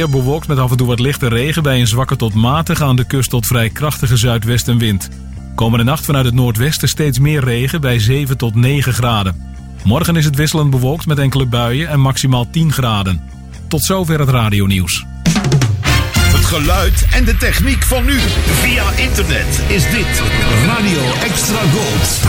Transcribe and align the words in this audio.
weer 0.00 0.10
bewolkt 0.10 0.48
met 0.48 0.58
af 0.58 0.70
en 0.70 0.76
toe 0.76 0.86
wat 0.86 1.00
lichte 1.00 1.28
regen 1.28 1.62
bij 1.62 1.80
een 1.80 1.86
zwakke 1.86 2.16
tot 2.16 2.34
matige 2.34 2.84
aan 2.84 2.96
de 2.96 3.04
kust 3.04 3.30
tot 3.30 3.46
vrij 3.46 3.68
krachtige 3.68 4.16
zuidwestenwind. 4.16 5.08
Komende 5.54 5.84
nacht 5.84 6.04
vanuit 6.04 6.24
het 6.24 6.34
noordwesten 6.34 6.88
steeds 6.88 7.18
meer 7.18 7.44
regen 7.44 7.80
bij 7.80 7.98
7 7.98 8.36
tot 8.36 8.54
9 8.54 8.92
graden. 8.92 9.54
Morgen 9.84 10.16
is 10.16 10.24
het 10.24 10.36
wisselend 10.36 10.70
bewolkt 10.70 11.06
met 11.06 11.18
enkele 11.18 11.46
buien 11.46 11.88
en 11.88 12.00
maximaal 12.00 12.50
10 12.50 12.72
graden. 12.72 13.20
Tot 13.68 13.84
zover 13.84 14.18
het 14.18 14.28
radionieuws. 14.28 15.04
Het 16.12 16.44
geluid 16.44 17.06
en 17.12 17.24
de 17.24 17.36
techniek 17.36 17.82
van 17.82 18.04
nu. 18.04 18.18
Via 18.44 18.90
internet 18.90 19.62
is 19.68 19.90
dit 19.90 20.22
Radio 20.66 21.02
Extra 21.22 21.60
Gold. 21.72 22.20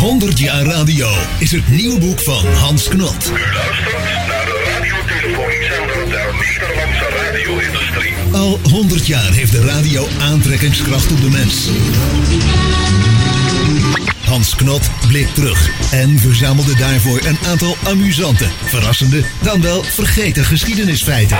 100 0.00 0.38
jaar 0.38 0.62
radio 0.62 1.08
is 1.38 1.52
het 1.52 1.68
nieuwe 1.68 1.98
boek 1.98 2.20
van 2.20 2.46
Hans 2.54 2.88
Knot. 2.88 3.32
U 3.34 3.52
luistert 3.54 4.07
radio-industrie. 6.60 8.14
Al 8.32 8.58
100 8.62 9.06
jaar 9.06 9.32
heeft 9.32 9.52
de 9.52 9.64
radio 9.64 10.06
aantrekkingskracht 10.20 11.12
op 11.12 11.20
de 11.20 11.30
mens. 11.30 11.68
Hans 14.24 14.54
Knot 14.54 14.90
bleek 15.08 15.28
terug 15.34 15.70
en 15.90 16.18
verzamelde 16.18 16.76
daarvoor 16.76 17.20
een 17.24 17.38
aantal 17.46 17.76
amusante, 17.84 18.46
verrassende, 18.64 19.22
dan 19.42 19.60
wel 19.60 19.82
vergeten 19.82 20.44
geschiedenisfeiten. 20.44 21.38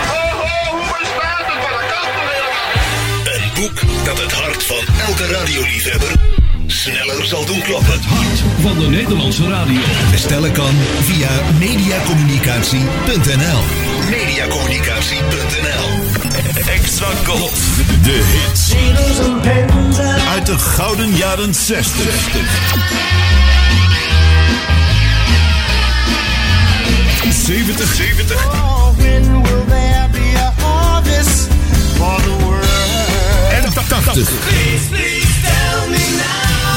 Een 3.24 3.50
boek 3.55 3.80
dat 4.05 4.19
het 4.19 4.32
hart 4.32 4.62
van 4.62 4.84
elke 5.06 5.27
radioliefhebber 5.27 6.38
sneller 6.78 7.27
zal 7.27 7.45
doen 7.45 7.62
kloppen. 7.62 7.92
Het 7.92 8.05
hart 8.05 8.42
van 8.60 8.78
de 8.78 8.88
Nederlandse 8.88 9.48
radio. 9.48 9.80
Bestellen 10.10 10.52
kan 10.52 10.74
via 11.02 11.28
mediacommunicatie.nl. 11.59 13.62
Mediacommunicatie.nl. 14.10 15.89
Extra 16.72 17.06
Gold. 17.25 17.52
De 18.02 18.22
hits. 18.33 18.75
Uit 20.28 20.47
de 20.47 20.58
gouden 20.58 21.17
jaren 21.17 21.55
60. 21.55 22.05
70. 27.30 27.95
70. 27.95 28.47
When 28.97 29.42
will 29.42 29.64
there 29.67 30.08
be 30.12 30.34
a 30.36 30.52
harvest 30.61 31.48
for 31.97 32.20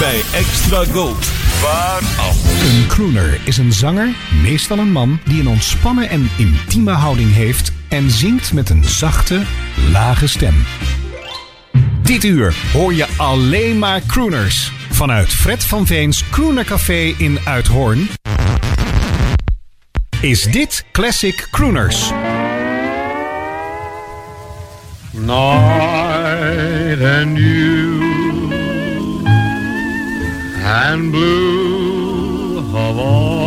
the 0.01 0.07
world? 0.07 0.29
En 0.31 0.31
80. 0.31 0.31
Bij 0.31 0.39
Extra 0.39 0.85
Gold. 0.93 1.27
Waaraf. 1.61 2.61
Een 2.63 2.87
crooner 2.87 3.39
is 3.43 3.57
een 3.57 3.73
zanger, 3.73 4.09
meestal 4.41 4.77
een 4.77 4.91
man, 4.91 5.19
die 5.25 5.39
een 5.39 5.47
ontspannen 5.47 6.09
en 6.09 6.29
intieme 6.37 6.91
houding 6.91 7.33
heeft 7.33 7.71
en 7.89 8.11
zingt 8.11 8.53
met 8.53 8.69
een 8.69 8.83
zachte, 8.83 9.41
lage 9.91 10.27
stem. 10.27 10.65
Dit 12.01 12.23
uur 12.23 12.55
hoor 12.73 12.93
je 12.93 13.07
alleen 13.17 13.79
maar 13.79 14.01
crooners. 14.07 14.71
Vanuit 14.91 15.27
Fred 15.27 15.63
van 15.63 15.87
Veens 15.87 16.23
Crooner 16.29 16.65
Café 16.65 17.13
in 17.17 17.39
Uithoorn 17.43 18.09
is 20.21 20.43
dit 20.43 20.85
Classic 20.91 21.47
Crooners. 21.51 22.11
night 25.13 27.01
and 27.01 27.37
you 27.37 28.00
and 30.71 31.11
blue 31.11 32.61
Hawaii. 32.71 33.40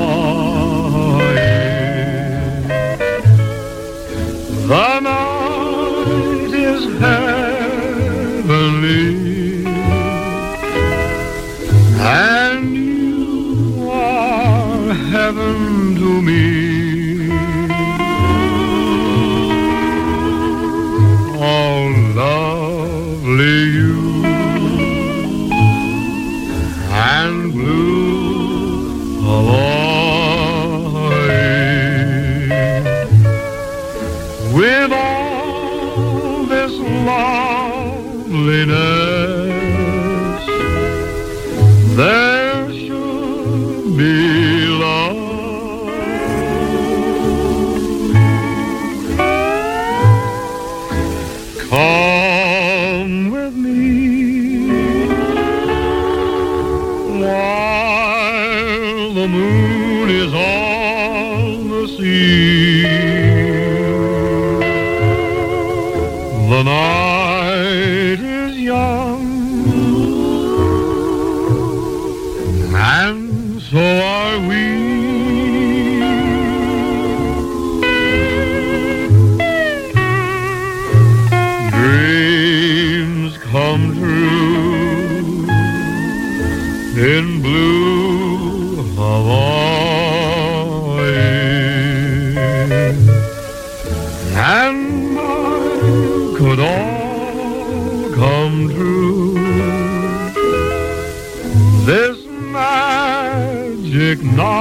Night 104.23 104.54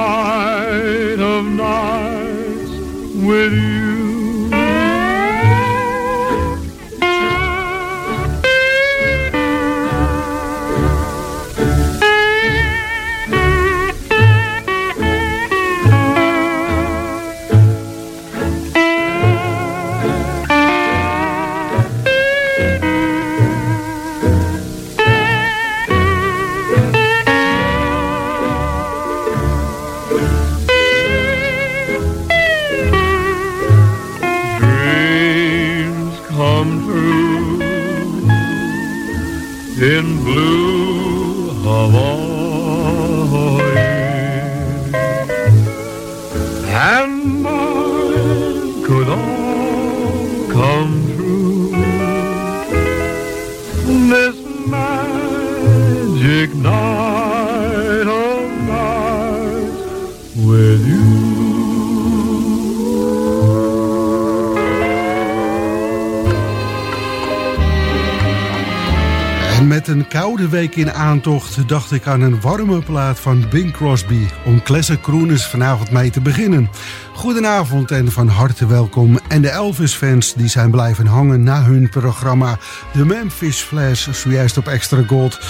aantocht 71.24 71.68
dacht 71.68 71.92
ik 71.92 72.06
aan 72.06 72.20
een 72.20 72.40
warme 72.40 72.82
plaat 72.82 73.20
van 73.20 73.48
Bing 73.50 73.72
Crosby 73.72 74.28
om 74.44 74.62
Classic 74.62 75.00
Crooners 75.00 75.46
vanavond 75.46 75.90
mee 75.90 76.10
te 76.10 76.20
beginnen. 76.20 76.70
Goedenavond 77.14 77.90
en 77.90 78.12
van 78.12 78.28
harte 78.28 78.66
welkom. 78.66 79.18
En 79.28 79.42
de 79.42 79.50
Elvis-fans 79.50 80.34
die 80.34 80.48
zijn 80.48 80.70
blijven 80.70 81.06
hangen 81.06 81.42
na 81.42 81.62
hun 81.62 81.88
programma 81.88 82.58
The 82.92 83.04
Memphis 83.04 83.60
Flash, 83.60 84.08
zojuist 84.10 84.56
op 84.56 84.66
Extra 84.66 85.02
Gold. 85.06 85.40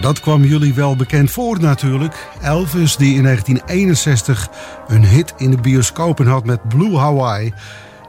Dat 0.00 0.20
kwam 0.20 0.44
jullie 0.44 0.74
wel 0.74 0.96
bekend 0.96 1.30
voor 1.30 1.60
natuurlijk. 1.60 2.28
Elvis 2.42 2.96
die 2.96 3.14
in 3.14 3.22
1961 3.22 4.48
een 4.86 5.04
hit 5.04 5.34
in 5.36 5.50
de 5.50 5.60
bioscopen 5.60 6.26
had 6.26 6.44
met 6.44 6.68
Blue 6.68 6.96
Hawaii. 6.96 7.52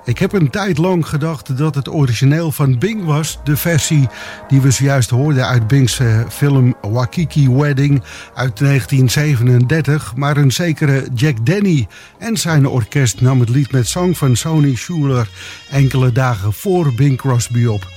Ik 0.10 0.18
heb 0.20 0.34
een 0.34 0.50
tijd 0.50 0.78
lang 0.78 1.08
gedacht 1.08 1.58
dat 1.58 1.76
het 1.76 1.90
origineel 1.90 2.52
van 2.52 2.80
Bing 2.80 3.06
was. 3.06 3.40
De 3.44 3.58
versie 3.58 4.08
die 4.48 4.62
we 4.62 4.72
zojuist 4.72 5.10
hoorden 5.10 5.48
uit 5.48 5.68
Bing's 5.68 6.00
eh, 6.00 6.20
film 6.30 6.76
Wakiki 6.92 7.50
Wedding 7.50 8.04
uit 8.34 8.58
1937. 8.58 10.16
Maar 10.16 10.38
een 10.38 10.52
zekere 10.52 11.08
Jack 11.14 11.46
Denny 11.46 11.88
en 12.18 12.38
zijn 12.38 12.68
orkest 12.68 13.22
nam 13.22 13.40
het 13.40 13.50
lied 13.50 13.72
met 13.72 13.88
zang 13.88 14.18
van 14.18 14.36
Sonny 14.36 14.76
Schuler 14.76 15.30
enkele 15.70 16.12
dagen 16.12 16.54
voor 16.54 16.94
Bing 16.94 17.18
Crosby 17.18 17.66
op. 17.66 17.88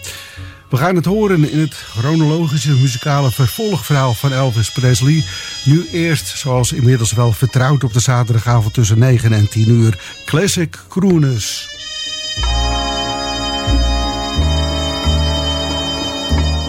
We 0.72 0.78
gaan 0.78 0.96
het 0.96 1.04
horen 1.04 1.50
in 1.50 1.60
het 1.60 1.74
chronologische 1.74 2.70
muzikale 2.72 3.30
vervolgverhaal 3.30 4.14
van 4.14 4.32
Elvis 4.32 4.72
Presley. 4.72 5.24
Nu 5.64 5.88
eerst, 5.92 6.38
zoals 6.38 6.72
inmiddels 6.72 7.12
wel 7.12 7.32
vertrouwd 7.32 7.84
op 7.84 7.92
de 7.92 8.00
zaterdagavond 8.00 8.74
tussen 8.74 8.98
9 8.98 9.32
en 9.32 9.48
10 9.48 9.70
uur, 9.70 9.98
Classic 10.24 10.78
Crooners. 10.88 11.71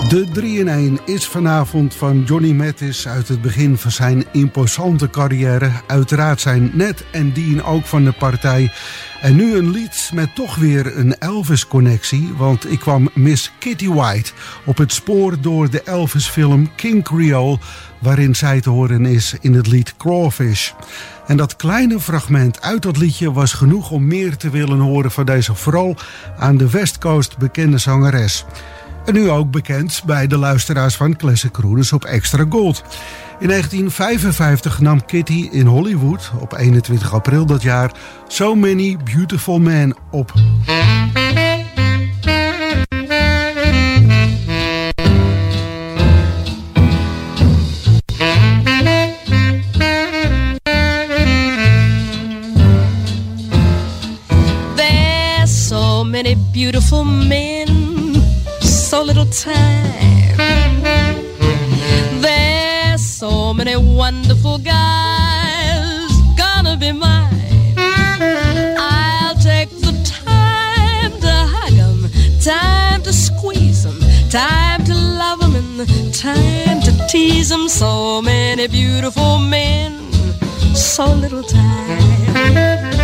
De 0.09 0.25
3-in-1 0.27 1.03
is 1.05 1.27
vanavond 1.27 1.95
van 1.95 2.23
Johnny 2.23 2.51
Mattis 2.51 3.07
uit 3.07 3.27
het 3.27 3.41
begin 3.41 3.77
van 3.77 3.91
zijn 3.91 4.25
imposante 4.31 5.09
carrière. 5.09 5.71
Uiteraard 5.88 6.41
zijn 6.41 6.71
Ned 6.73 7.03
en 7.11 7.33
Dean 7.33 7.63
ook 7.63 7.85
van 7.85 8.03
de 8.03 8.11
partij. 8.11 8.71
En 9.21 9.35
nu 9.35 9.55
een 9.55 9.71
lied 9.71 10.11
met 10.13 10.35
toch 10.35 10.55
weer 10.55 10.97
een 10.97 11.17
Elvis-connectie. 11.17 12.33
Want 12.38 12.71
ik 12.71 12.79
kwam 12.79 13.09
Miss 13.13 13.51
Kitty 13.59 13.88
White 13.88 14.31
op 14.65 14.77
het 14.77 14.94
spoor 14.94 15.41
door 15.41 15.69
de 15.69 15.81
Elvis-film 15.83 16.75
King 16.75 17.03
Creole... 17.03 17.57
waarin 18.00 18.35
zij 18.35 18.61
te 18.61 18.69
horen 18.69 19.05
is 19.05 19.35
in 19.41 19.53
het 19.53 19.67
lied 19.67 19.97
Crawfish. 19.97 20.71
En 21.27 21.38
dat 21.38 21.55
kleine 21.55 22.00
fragment 22.00 22.61
uit 22.61 22.81
dat 22.81 22.97
liedje 22.97 23.31
was 23.31 23.53
genoeg 23.53 23.91
om 23.91 24.07
meer 24.07 24.38
te 24.38 24.50
willen 24.50 24.79
horen 24.79 25.11
van 25.11 25.25
deze 25.25 25.55
vooral 25.55 25.95
aan 26.38 26.57
de 26.57 26.69
West 26.69 26.97
Coast 26.97 27.38
bekende 27.38 27.77
zangeres. 27.77 28.45
En 29.05 29.13
nu 29.13 29.29
ook 29.29 29.51
bekend 29.51 30.01
bij 30.05 30.27
de 30.27 30.38
luisteraars 30.38 30.95
van 30.95 31.15
Classic 31.15 31.51
Cruises 31.51 31.94
op 31.94 32.05
Extra 32.05 32.45
Gold. 32.50 32.83
In 33.39 33.47
1955 33.47 34.79
nam 34.79 35.05
Kitty 35.05 35.47
in 35.51 35.65
Hollywood 35.65 36.31
op 36.39 36.53
21 36.53 37.13
april 37.13 37.45
dat 37.45 37.61
jaar 37.61 37.91
So 38.27 38.55
Many 38.55 38.97
Beautiful 39.03 39.59
Men 39.59 39.95
op. 40.11 40.33
There's 54.75 55.67
so 55.67 56.03
many 56.03 56.38
beautiful 56.53 57.03
men, 57.03 57.93
so 59.03 59.07
little 59.07 59.25
time. 59.25 60.38
There's 62.21 63.05
so 63.05 63.53
many 63.53 63.75
wonderful 63.75 64.57
guys 64.59 66.11
gonna 66.38 66.77
be 66.77 66.91
mine. 66.91 67.75
I'll 68.79 69.35
take 69.35 69.69
the 69.85 69.94
time 70.25 71.11
to 71.25 71.33
hug 71.53 71.77
'em, 71.85 72.09
time 72.39 73.01
to 73.03 73.11
squeeze 73.11 73.85
'em, 73.85 74.00
time 74.29 74.83
to 74.85 74.94
love 74.94 75.41
'em, 75.44 75.55
and 75.55 76.13
time 76.13 76.81
to 76.88 76.91
tease 77.11 77.51
'em. 77.51 77.67
So 77.67 78.21
many 78.21 78.67
beautiful 78.67 79.38
men, 79.39 79.91
so 80.73 81.05
little 81.23 81.44
time. 81.44 83.02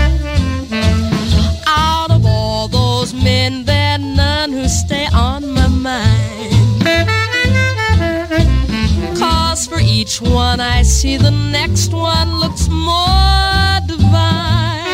Each 9.99 10.21
one 10.21 10.61
I 10.61 10.81
see, 10.81 11.17
the 11.17 11.31
next 11.31 11.91
one 11.91 12.39
looks 12.39 12.69
more 12.69 13.79
divine. 13.85 14.85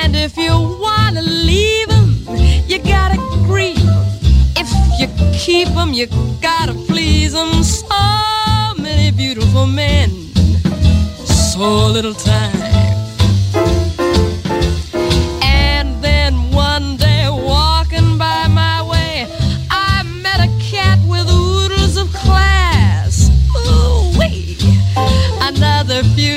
And 0.00 0.14
if 0.14 0.36
you 0.36 0.54
wanna 0.84 1.22
leave 1.22 1.90
'em, 1.90 2.08
you 2.70 2.78
gotta 2.78 3.18
grieve. 3.48 3.90
If 4.62 4.70
you 5.00 5.08
keep 5.44 5.68
'em, 5.76 5.90
you 5.98 6.06
gotta 6.48 6.74
please 6.90 7.34
'em. 7.34 7.64
So 7.64 8.02
many 8.86 9.10
beautiful 9.10 9.66
men, 9.66 10.08
so 11.50 11.88
little 11.96 12.14
time. 12.14 12.87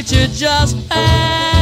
Future 0.04 0.28
just 0.34 0.90
passed. 0.90 1.61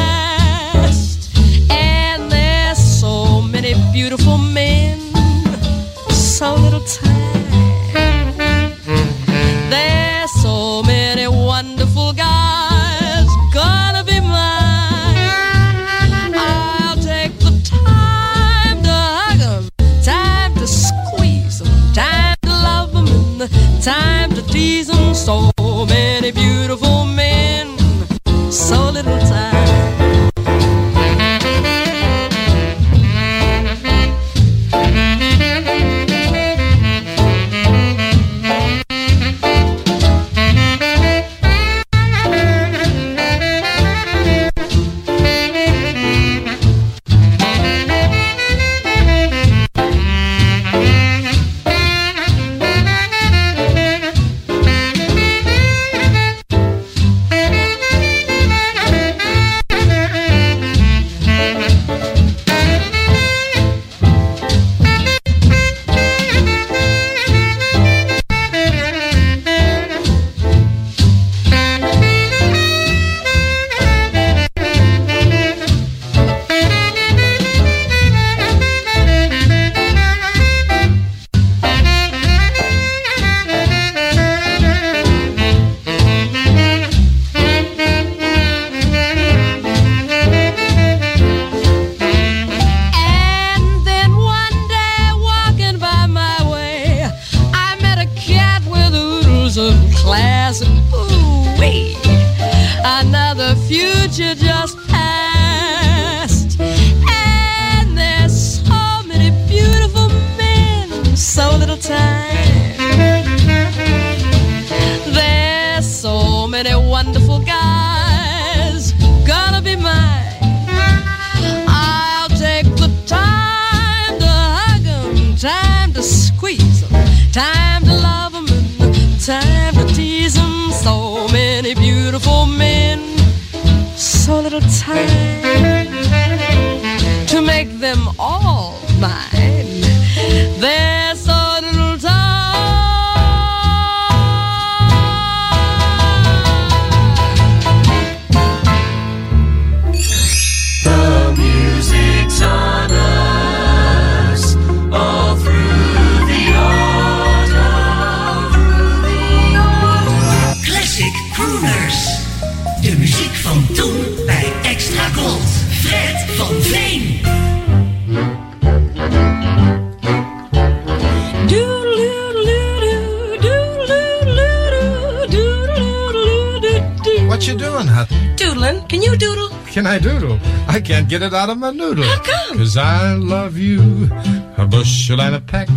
What 177.39 177.47
you 177.47 177.57
doing, 177.57 177.87
Hutton? 177.87 178.35
Doodling, 178.35 178.85
can 178.89 179.01
you 179.01 179.15
doodle? 179.15 179.47
Can 179.67 179.87
I 179.87 179.97
doodle? 179.97 180.37
I 180.67 180.81
can't 180.81 181.07
get 181.07 181.21
it 181.21 181.33
out 181.33 181.49
of 181.49 181.57
my 181.57 181.71
noodle. 181.71 182.03
How 182.03 182.21
come? 182.21 182.57
Cause 182.57 182.75
I 182.75 183.13
love 183.13 183.57
you. 183.57 184.09
A 184.57 184.67
bushel 184.67 185.21
and 185.21 185.35
a 185.35 185.39
peck. 185.39 185.69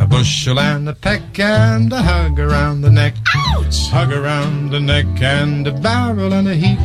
A 0.00 0.06
bushel 0.08 0.58
and 0.58 0.88
a 0.88 0.94
peck 0.94 1.38
and 1.38 1.92
a 1.92 2.00
hug 2.00 2.40
around 2.40 2.80
the 2.80 2.90
neck. 2.90 3.16
Ouch! 3.36 3.90
Hug 3.90 4.14
around 4.14 4.70
the 4.70 4.80
neck 4.80 5.04
and 5.20 5.66
a 5.66 5.72
barrel 5.72 6.32
and 6.32 6.48
a 6.48 6.54
heap. 6.54 6.78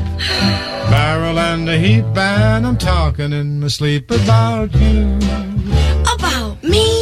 Barrel 0.92 1.40
and 1.40 1.70
a 1.70 1.78
heap 1.78 2.04
and 2.18 2.68
I'm 2.68 2.78
talking 2.78 3.32
in 3.32 3.62
my 3.62 3.70
sleep 3.70 4.12
about 4.12 4.76
you. 4.76 5.18
About 6.14 6.62
me? 6.62 6.93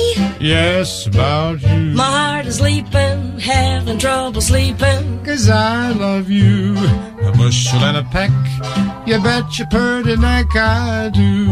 Yes, 0.41 1.05
about 1.05 1.62
you. 1.62 1.93
My 1.93 2.03
heart 2.03 2.48
is 2.48 2.60
leaping, 2.60 3.38
having 3.38 4.00
trouble 4.00 4.41
sleeping. 4.41 5.24
Cause 5.24 5.48
I 5.48 5.91
love 5.91 6.31
you. 6.31 6.75
A 7.21 7.31
bushel 7.38 7.83
and 7.83 7.98
a 7.98 8.03
peck. 8.05 8.31
You 9.05 9.21
bet 9.21 9.60
your 9.60 9.67
purty 9.67 10.17
neck 10.17 10.48
I 10.55 11.12
do. 11.13 11.45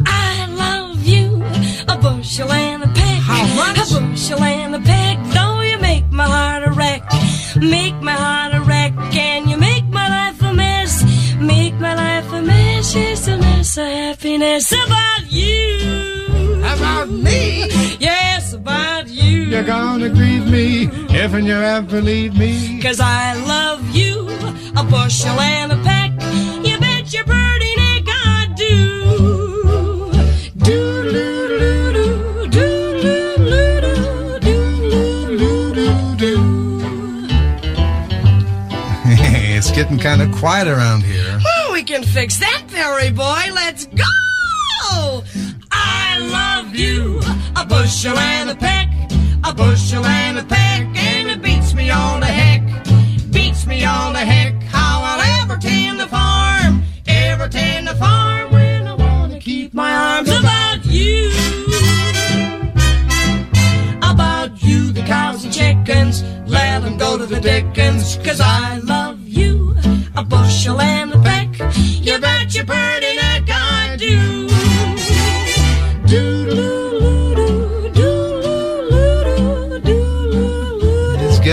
I 1.88 1.94
love 1.94 2.04
you. 2.04 2.10
A 2.10 2.16
bushel 2.18 2.52
and 2.52 2.82
a 2.82 2.88
peck. 2.88 3.20
How 3.22 3.46
much? 3.54 3.92
A 3.92 4.00
bushel 4.00 4.42
and 4.42 4.74
a 4.74 4.80
peck. 4.80 5.18
Though 5.34 5.60
you 5.60 5.78
make 5.78 6.10
my 6.10 6.24
heart 6.24 6.64
a 6.66 6.70
wreck. 6.72 7.02
Make 7.56 7.94
my 8.02 8.12
heart 8.12 8.54
a 8.54 8.60
wreck. 8.60 8.92
And 9.14 9.50
you 9.50 9.56
make 9.56 9.84
my 9.84 10.08
life 10.08 10.42
a 10.42 10.52
mess. 10.52 11.04
Make 11.40 11.74
my 11.74 11.94
life 11.94 12.32
a 12.32 12.42
mess. 12.42 12.94
It's 12.94 13.26
a 13.28 13.38
mess 13.38 13.76
of 13.78 13.86
happiness. 13.86 14.72
About 14.72 15.30
you. 15.30 16.58
About 16.60 17.08
me? 17.08 17.68
Yes, 17.98 18.52
about 18.52 19.08
you. 19.08 19.42
You're 19.42 19.62
gonna 19.64 20.08
grieve 20.08 20.46
me 20.50 20.88
if 21.10 21.32
and 21.34 21.46
you 21.46 21.54
ever 21.54 22.00
leave 22.00 22.36
me. 22.36 22.80
Cause 22.82 23.00
I 23.00 23.34
love 23.34 23.82
you. 23.94 24.28
A 24.76 24.84
bushel 24.84 25.38
and 25.40 25.72
a 25.72 25.76
peck. 25.82 26.05
Getting 39.76 39.98
kind 39.98 40.22
of 40.22 40.32
quiet 40.32 40.66
around 40.66 41.02
here. 41.02 41.38
Oh, 41.44 41.70
we 41.70 41.82
can 41.82 42.02
fix 42.02 42.38
that, 42.38 42.64
Perry 42.68 43.10
boy. 43.10 43.42
Let's 43.54 43.84
go! 43.84 45.22
I 45.70 46.16
love 46.18 46.74
you. 46.74 47.20
A 47.56 47.66
bushel 47.66 48.16
and 48.16 48.48
a 48.48 48.54
peck. 48.54 48.88
A 49.44 49.52
bushel 49.52 50.06
and 50.06 50.38
a 50.38 50.44
peck. 50.44 50.80
And 50.96 51.28
it 51.28 51.42
beats 51.42 51.74
me 51.74 51.90
all 51.90 52.18
the 52.20 52.24
heck. 52.24 52.62
Beats 53.30 53.66
me 53.66 53.84
all 53.84 54.14
the 54.14 54.20
heck. 54.20 54.54
How 54.62 55.02
I'll 55.04 55.42
ever 55.42 55.60
tend 55.60 56.00
the 56.00 56.06
farm. 56.06 56.82
Ever 57.06 57.46
tend 57.46 57.86
the 57.86 57.96
farm 57.96 58.52
when 58.52 58.86
I 58.86 58.94
want 58.94 59.34
to 59.34 59.38
keep 59.38 59.74
my 59.74 59.92
arms 59.94 60.30
about 60.30 60.86
you. 60.86 61.28
About 63.98 64.62
you, 64.62 64.90
the 64.90 65.02
cows 65.02 65.44
and 65.44 65.52
chickens. 65.52 66.22
Let 66.46 66.82
them 66.82 66.96
go 66.96 67.18
to 67.18 67.26
the 67.26 67.40
dickens. 67.40 68.16
Cause 68.24 68.40
I 68.40 68.78
love 68.78 68.95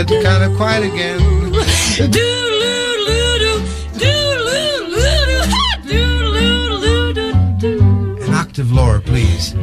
getting 0.06 0.24
kind 0.24 0.44
of 0.44 0.58
quiet 0.58 0.84
again. 0.84 1.22
An 8.22 8.34
octave 8.34 8.72
lower, 8.72 9.00
please. 9.00 9.54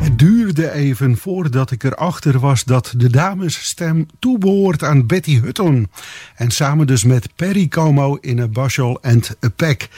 Het 0.00 0.18
duurde 0.18 0.70
even 0.70 1.16
voordat 1.16 1.70
ik 1.70 1.84
erachter 1.84 2.38
was 2.38 2.64
dat 2.64 2.94
de 2.96 3.10
damesstem 3.10 4.06
toebehoort 4.18 4.82
aan 4.82 5.06
Betty 5.06 5.40
Hutton. 5.40 5.90
En 6.36 6.50
samen 6.50 6.86
dus 6.86 7.04
met 7.04 7.28
Perry 7.36 7.68
Como 7.68 8.18
in 8.20 8.40
A 8.40 8.48
Bushel 8.48 8.98
and 9.02 9.36
a 9.44 9.48
Peck. 9.56 9.88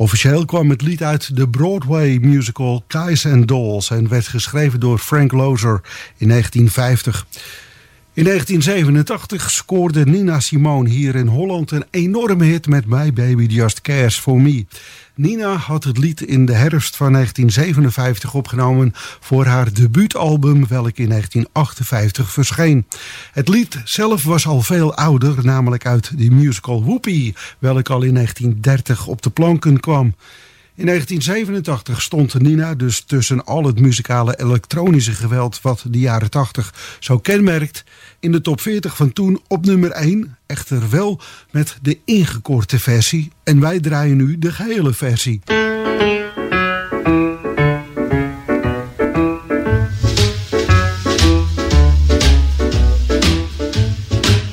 Officieel 0.00 0.44
kwam 0.44 0.70
het 0.70 0.82
lied 0.82 1.02
uit 1.02 1.36
de 1.36 1.48
Broadway 1.48 2.18
musical 2.20 2.84
Guys 2.88 3.26
and 3.26 3.48
Dolls 3.48 3.90
en 3.90 4.08
werd 4.08 4.28
geschreven 4.28 4.80
door 4.80 4.98
Frank 4.98 5.32
Lozer 5.32 5.80
in 6.16 6.28
1950. 6.28 7.26
In 8.14 8.24
1987 8.24 9.50
scoorde 9.50 10.04
Nina 10.04 10.40
Simone 10.40 10.88
hier 10.88 11.14
in 11.14 11.26
Holland 11.26 11.70
een 11.70 11.84
enorme 11.90 12.44
hit 12.44 12.66
met 12.66 12.86
My 12.86 13.12
Baby 13.12 13.46
Just 13.46 13.80
Cares 13.80 14.18
For 14.18 14.40
Me. 14.40 14.66
Nina 15.14 15.56
had 15.56 15.84
het 15.84 15.98
lied 15.98 16.20
in 16.20 16.46
de 16.46 16.52
herfst 16.52 16.96
van 16.96 17.12
1957 17.12 18.34
opgenomen 18.34 18.92
voor 19.20 19.44
haar 19.44 19.72
debuutalbum 19.72 20.66
welk 20.68 20.96
in 20.96 21.08
1958 21.08 22.30
verscheen. 22.30 22.86
Het 23.32 23.48
lied 23.48 23.80
zelf 23.84 24.24
was 24.24 24.46
al 24.46 24.62
veel 24.62 24.94
ouder, 24.94 25.44
namelijk 25.44 25.86
uit 25.86 26.18
de 26.18 26.30
musical 26.30 26.84
Whoopi, 26.84 27.34
welk 27.58 27.90
al 27.90 28.02
in 28.02 28.14
1930 28.14 29.06
op 29.06 29.22
de 29.22 29.30
planken 29.30 29.80
kwam. 29.80 30.14
In 30.80 30.86
1987 30.86 32.02
stond 32.02 32.40
Nina 32.40 32.74
dus 32.74 33.00
tussen 33.00 33.44
al 33.44 33.64
het 33.64 33.80
muzikale 33.80 34.40
elektronische 34.40 35.12
geweld 35.12 35.60
wat 35.62 35.84
de 35.88 35.98
jaren 35.98 36.30
80 36.30 36.74
zo 37.00 37.18
kenmerkt 37.18 37.84
in 38.20 38.32
de 38.32 38.40
top 38.40 38.60
40 38.60 38.96
van 38.96 39.12
toen 39.12 39.40
op 39.48 39.64
nummer 39.64 39.90
1, 39.90 40.36
echter 40.46 40.90
wel 40.90 41.20
met 41.50 41.78
de 41.82 41.98
ingekorte 42.04 42.78
versie 42.78 43.32
en 43.44 43.60
wij 43.60 43.80
draaien 43.80 44.16
nu 44.16 44.38
de 44.38 44.52
gehele 44.52 44.92
versie. 44.92 45.40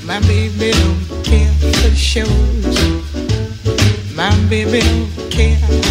My 0.05 0.19
baby 4.49 4.81
don't 4.81 5.29
care 5.29 5.86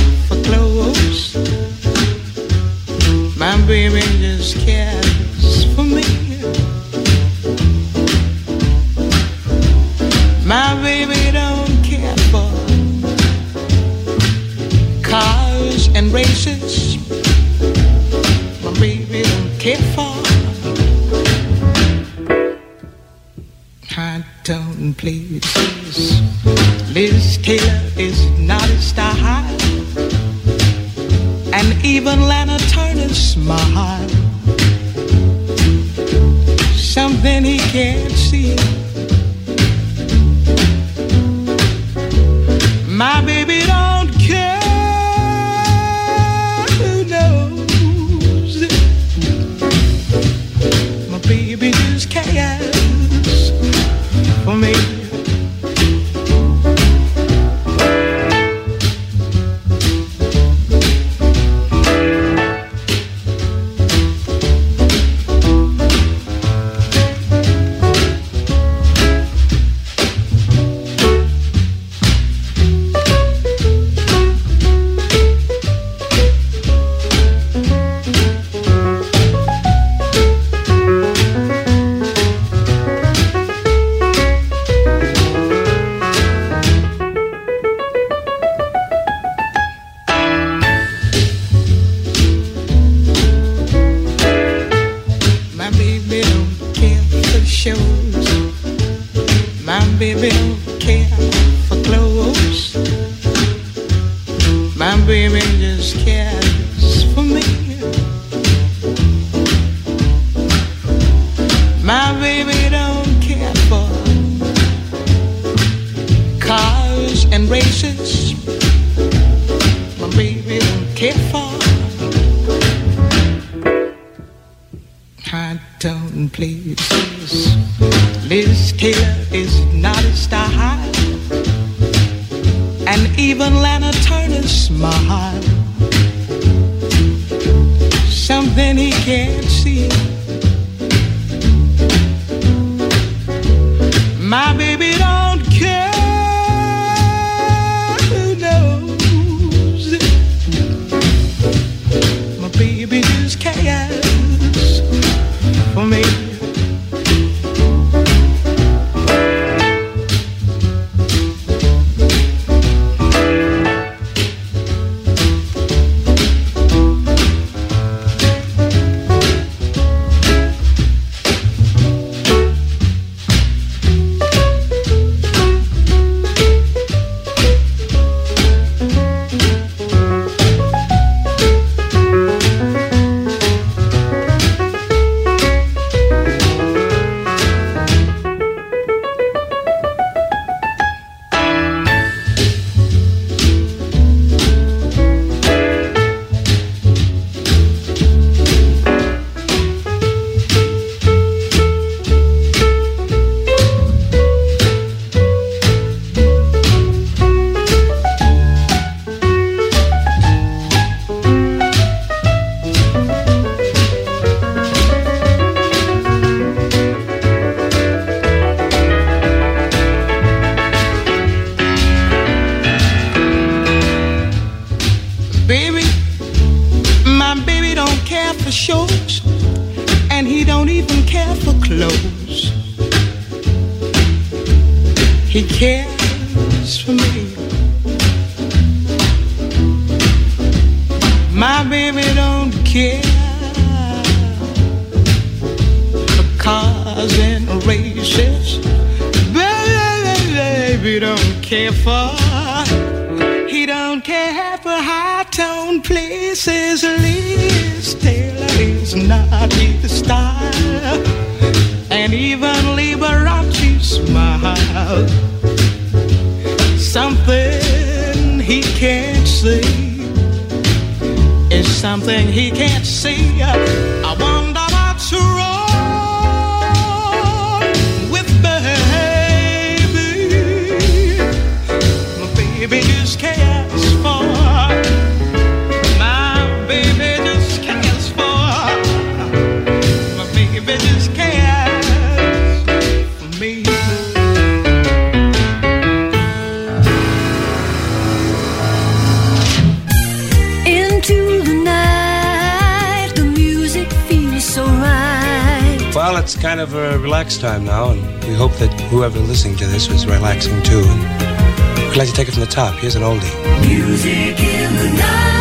time 307.38 307.64
now, 307.64 307.90
and 307.90 308.00
we 308.24 308.34
hope 308.34 308.52
that 308.54 308.70
whoever 308.90 309.18
listening 309.18 309.56
to 309.56 309.66
this 309.66 309.88
was 309.88 310.06
relaxing 310.06 310.62
too. 310.62 310.82
And 310.84 311.88
we'd 311.88 311.96
like 311.96 312.08
to 312.08 312.14
take 312.14 312.28
it 312.28 312.32
from 312.32 312.40
the 312.40 312.46
top. 312.46 312.74
Here's 312.74 312.94
an 312.94 313.02
oldie. 313.02 313.30
Music 313.66 314.38
in 314.38 314.76
the 314.76 314.90
night. 314.96 315.36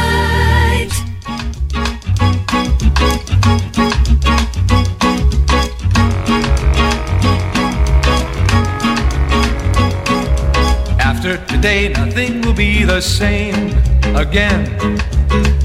After 10.99 11.37
today, 11.47 11.89
nothing 11.89 12.41
will 12.41 12.53
be 12.53 12.83
the 12.83 13.01
same 13.01 13.73
again. 14.15 14.67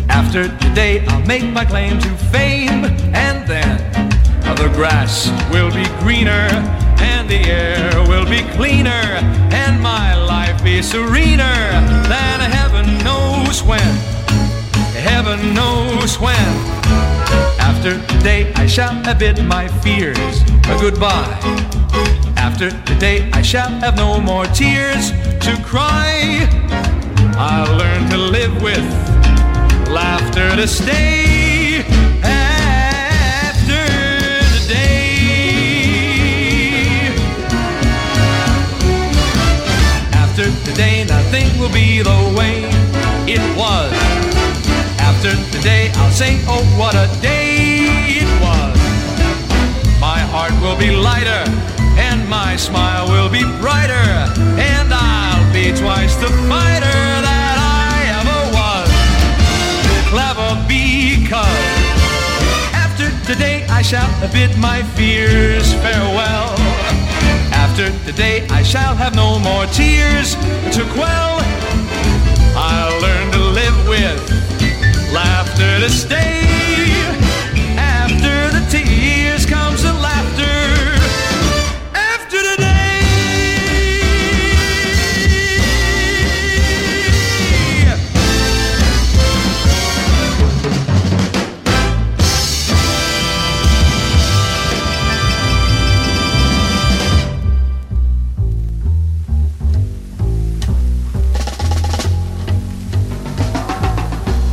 After 0.08 0.48
today, 0.58 1.04
I'll 1.06 1.26
make 1.26 1.44
my 1.44 1.64
claim 1.64 1.98
to 2.00 2.08
fame, 2.32 2.84
and 3.14 3.46
then 3.48 3.89
the 4.56 4.68
grass 4.74 5.30
will 5.50 5.70
be 5.70 5.84
greener, 6.00 6.48
and 7.00 7.28
the 7.28 7.42
air 7.48 7.90
will 8.08 8.24
be 8.24 8.42
cleaner, 8.56 9.04
and 9.52 9.80
my 9.80 10.14
life 10.14 10.62
be 10.62 10.82
serener 10.82 11.58
than 12.08 12.40
heaven 12.50 12.86
knows 13.04 13.62
when. 13.62 13.94
Heaven 14.94 15.54
knows 15.54 16.18
when. 16.18 16.48
After 17.58 18.00
today, 18.06 18.52
I 18.56 18.66
shall 18.66 18.94
have 19.04 19.18
bid 19.18 19.42
my 19.44 19.68
fears 19.82 20.42
a 20.70 20.78
goodbye. 20.80 21.38
After 22.36 22.70
today, 22.84 23.30
I 23.32 23.42
shall 23.42 23.70
have 23.80 23.96
no 23.96 24.20
more 24.20 24.46
tears 24.46 25.10
to 25.46 25.60
cry. 25.64 26.46
I'll 27.36 27.76
learn 27.76 28.10
to 28.10 28.16
live 28.16 28.62
with 28.62 28.84
laughter 29.88 30.54
to 30.56 30.66
stay. 30.68 32.49
Today, 41.30 41.44
nothing 41.44 41.60
will 41.60 41.72
be 41.72 42.02
the 42.02 42.34
way 42.36 42.64
it 43.26 43.40
was. 43.56 43.92
After 44.98 45.30
today, 45.56 45.90
I'll 45.94 46.12
say, 46.12 46.40
oh, 46.46 46.64
what 46.78 46.94
a 46.94 47.08
day 47.20 47.86
it 48.22 48.30
was. 48.40 48.76
My 50.00 50.18
heart 50.18 50.52
will 50.62 50.78
be 50.78 50.90
lighter, 50.90 51.44
and 51.98 52.28
my 52.28 52.56
smile 52.56 53.08
will 53.08 53.28
be 53.28 53.42
brighter, 53.60 54.08
and 54.58 54.88
I'll 54.92 55.52
be 55.52 55.72
twice 55.72 56.16
the 56.16 56.30
fighter 56.48 57.00
that 57.26 57.56
I 57.58 57.98
ever 58.18 58.40
was. 58.58 58.88
Clever 60.10 60.50
because 60.66 61.90
after 62.74 63.10
today 63.32 63.66
I 63.68 63.82
shall 63.82 64.10
bid 64.32 64.56
my 64.58 64.82
fears 64.96 65.72
farewell. 65.74 66.89
After 67.70 68.04
today 68.04 68.44
I 68.50 68.64
shall 68.64 68.96
have 68.96 69.14
no 69.14 69.38
more 69.38 69.64
tears 69.66 70.34
to 70.74 70.82
quell. 70.92 71.38
I'll 72.56 73.00
learn 73.00 73.30
to 73.30 73.38
live 73.38 73.88
with 73.88 75.12
laughter 75.12 75.78
to 75.78 75.88
stay. 75.88 76.89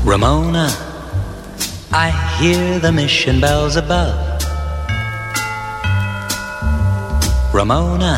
Ramona, 0.08 0.70
I 1.92 2.12
hear 2.40 2.80
the 2.80 2.94
mission 2.94 3.42
bells 3.42 3.76
above. 3.76 4.16
Ramona, 7.54 8.16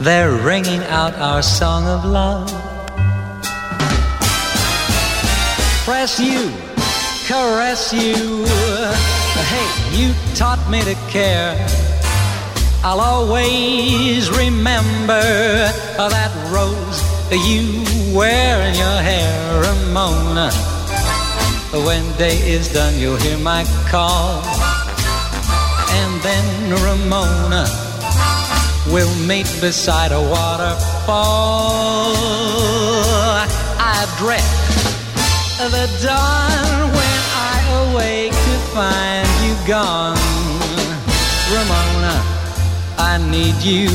they're 0.00 0.32
ringing 0.32 0.80
out 0.80 1.14
our 1.14 1.40
song 1.40 1.84
of 1.86 2.04
love. 2.04 2.50
Press 5.84 6.18
you, 6.18 6.50
caress 7.28 7.92
you. 7.92 8.44
Hey, 9.52 9.68
you 9.96 10.12
taught 10.34 10.68
me 10.68 10.82
to 10.82 10.96
care. 11.10 11.54
I'll 12.82 13.00
always 13.00 14.30
remember 14.30 15.22
that 15.96 16.50
rose 16.52 17.05
you 17.34 17.82
wear 18.14 18.62
in 18.68 18.74
your 18.74 19.00
hair, 19.02 19.62
Ramona. 19.62 20.50
When 21.72 22.04
day 22.16 22.38
is 22.48 22.72
done, 22.72 22.98
you'll 22.98 23.16
hear 23.16 23.38
my 23.38 23.64
call. 23.88 24.42
And 25.90 26.22
then, 26.22 26.70
Ramona, 26.84 27.66
we'll 28.92 29.14
meet 29.26 29.46
beside 29.60 30.12
a 30.12 30.20
waterfall. 30.20 32.14
I 33.78 34.06
dread 34.18 34.42
the 35.58 35.86
dawn 36.02 36.92
when 36.94 37.18
I 37.34 37.90
awake 37.90 38.32
to 38.32 38.56
find 38.72 39.28
you 39.44 39.54
gone. 39.66 40.16
Ramona, 41.50 42.22
I 42.98 43.18
need 43.30 43.56
you, 43.62 43.90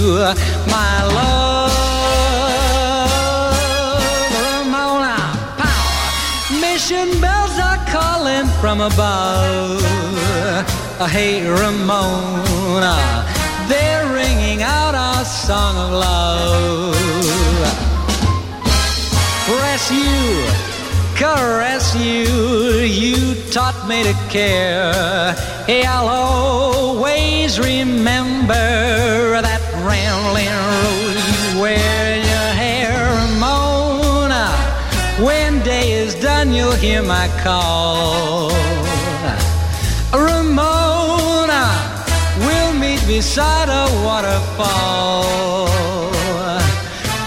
my 0.68 1.04
love. 1.06 1.61
Pow! 6.92 7.22
Bells 7.22 7.60
are 7.60 7.78
calling 7.90 8.48
from 8.60 8.82
above. 8.82 9.82
Hey, 11.10 11.48
Ramona, 11.48 13.26
they're 13.68 14.14
ringing 14.14 14.62
out 14.62 14.96
our 14.96 15.26
song 15.26 15.76
of 15.78 15.92
love. 15.92 16.96
Press 19.46 19.92
you, 19.92 20.46
caress 21.16 21.96
you, 21.96 22.28
you 22.86 23.36
taught 23.52 23.88
me 23.88 24.04
to 24.04 24.14
care. 24.30 25.34
Hey, 25.66 25.84
I'll 25.84 26.08
always 26.08 27.60
remember 27.60 28.54
that 29.42 29.62
rambling 29.84 30.54
rose 30.70 31.56
you 31.56 31.62
wear 31.62 31.91
hear 36.82 37.04
my 37.04 37.28
call. 37.44 38.50
Ramona, 40.12 41.64
we'll 42.40 42.74
meet 42.74 43.06
beside 43.06 43.70
a 43.70 43.86
waterfall. 44.04 45.70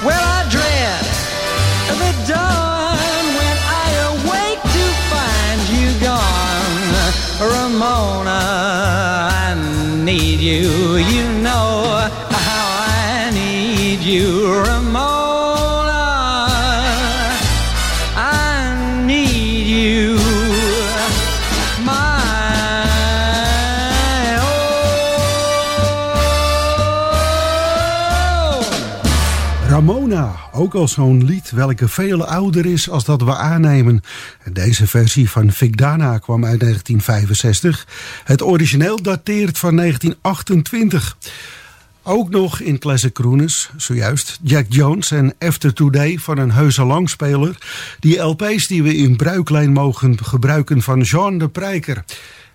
Well, 0.06 0.24
I 0.38 0.42
dread 0.50 1.04
the 2.00 2.12
dawn 2.32 3.24
when 3.38 3.56
I 3.82 3.88
awake 4.10 4.62
to 4.76 4.84
find 5.12 5.60
you 5.76 5.88
gone. 6.02 6.90
Ramona, 7.54 8.40
I 9.30 9.54
need 10.02 10.40
you. 10.40 10.96
You 10.96 11.24
know 11.46 12.10
how 12.28 12.66
I 12.88 13.30
need 13.32 14.00
you. 14.00 14.73
Ook 30.74 30.88
zo'n 30.88 31.24
lied 31.24 31.50
welke 31.50 31.88
veel 31.88 32.24
ouder 32.26 32.66
is 32.66 32.90
als 32.90 33.04
dat 33.04 33.22
we 33.22 33.36
aannemen. 33.36 34.02
Deze 34.52 34.86
versie 34.86 35.30
van 35.30 35.52
Vic 35.52 35.76
Dana 35.76 36.18
kwam 36.18 36.44
uit 36.44 36.60
1965. 36.60 37.86
Het 38.24 38.42
origineel 38.42 39.02
dateert 39.02 39.58
van 39.58 39.76
1928. 39.76 41.16
Ook 42.02 42.30
nog 42.30 42.60
in 42.60 42.78
Classic 42.78 43.12
Crooners, 43.12 43.70
zojuist, 43.76 44.38
Jack 44.42 44.66
Jones 44.68 45.10
en 45.10 45.34
After 45.38 45.72
Today 45.72 46.18
van 46.18 46.38
een 46.38 46.52
heuse 46.52 46.84
langspeler. 46.84 47.56
Die 48.00 48.18
LP's 48.18 48.66
die 48.66 48.82
we 48.82 48.96
in 48.96 49.16
bruiklijn 49.16 49.72
mogen 49.72 50.24
gebruiken 50.24 50.82
van 50.82 51.00
Jean 51.00 51.38
de 51.38 51.48
Prijker. 51.48 52.04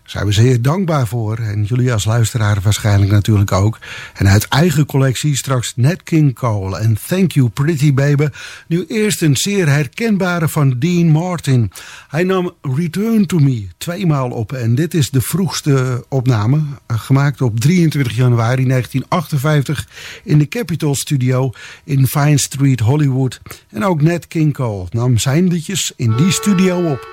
Zijn 0.09 0.25
we 0.25 0.31
zeer 0.31 0.61
dankbaar 0.61 1.07
voor. 1.07 1.37
En 1.37 1.63
jullie 1.63 1.93
als 1.93 2.05
luisteraar 2.05 2.57
waarschijnlijk 2.63 3.11
natuurlijk 3.11 3.51
ook. 3.51 3.77
En 4.13 4.27
uit 4.27 4.47
eigen 4.47 4.85
collectie 4.85 5.35
straks 5.37 5.73
Nat 5.75 6.03
King 6.03 6.35
Cole 6.35 6.77
en 6.77 6.97
Thank 7.07 7.31
You 7.31 7.49
Pretty 7.49 7.93
Baby. 7.93 8.27
Nu 8.67 8.85
eerst 8.87 9.21
een 9.21 9.35
zeer 9.35 9.69
herkenbare 9.69 10.47
van 10.47 10.75
Dean 10.79 11.07
Martin. 11.07 11.71
Hij 12.07 12.23
nam 12.23 12.51
Return 12.61 13.25
to 13.25 13.37
Me 13.39 13.67
tweemaal 13.77 14.29
op. 14.29 14.53
En 14.53 14.75
dit 14.75 14.93
is 14.93 15.09
de 15.09 15.21
vroegste 15.21 16.05
opname. 16.07 16.61
eh, 16.85 16.99
Gemaakt 16.99 17.41
op 17.41 17.59
23 17.59 18.15
januari 18.15 18.65
1958 18.65 19.87
in 20.23 20.37
de 20.37 20.47
Capitol 20.47 20.95
Studio 20.95 21.51
in 21.83 22.07
Vine 22.07 22.37
Street, 22.37 22.79
Hollywood. 22.79 23.41
En 23.69 23.83
ook 23.85 24.01
Nat 24.01 24.27
King 24.27 24.53
Cole 24.53 24.87
nam 24.89 25.17
zijn 25.17 25.47
liedjes 25.47 25.93
in 25.95 26.15
die 26.15 26.31
studio 26.31 26.91
op. 26.91 27.07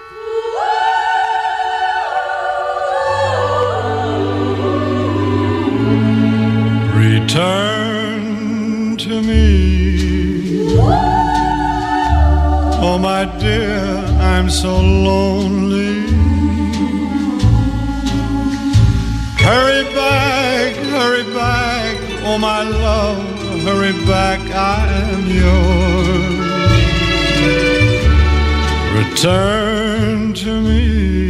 I'm 13.18 14.50
so 14.50 14.78
lonely. 14.78 16.04
Hurry 19.38 19.84
back, 19.94 20.76
hurry 20.76 21.24
back, 21.32 21.96
oh 22.24 22.36
my 22.36 22.62
love, 22.62 23.24
hurry 23.64 23.92
back, 24.04 24.40
I 24.50 24.86
am 25.12 25.24
yours. 25.40 26.56
Return 29.00 30.34
to 30.34 30.60
me, 30.60 31.25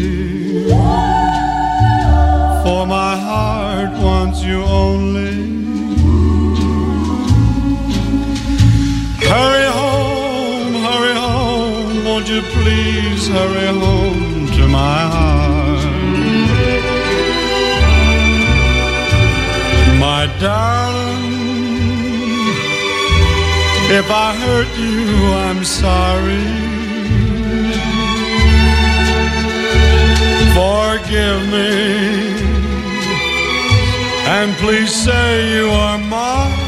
please 12.43 13.29
hurry 13.29 13.67
home 13.67 14.47
to 14.57 14.69
my 14.69 14.99
heart? 15.15 15.85
My 19.99 20.27
darling, 20.41 21.33
if 24.01 24.07
I 24.11 24.35
hurt 24.45 24.71
you, 24.79 24.99
I'm 25.47 25.65
sorry. 25.65 26.47
Forgive 30.57 31.43
me, 31.57 31.73
and 34.37 34.49
please 34.57 34.93
say 34.93 35.57
you 35.57 35.69
are 35.69 35.99
mine. 35.99 36.65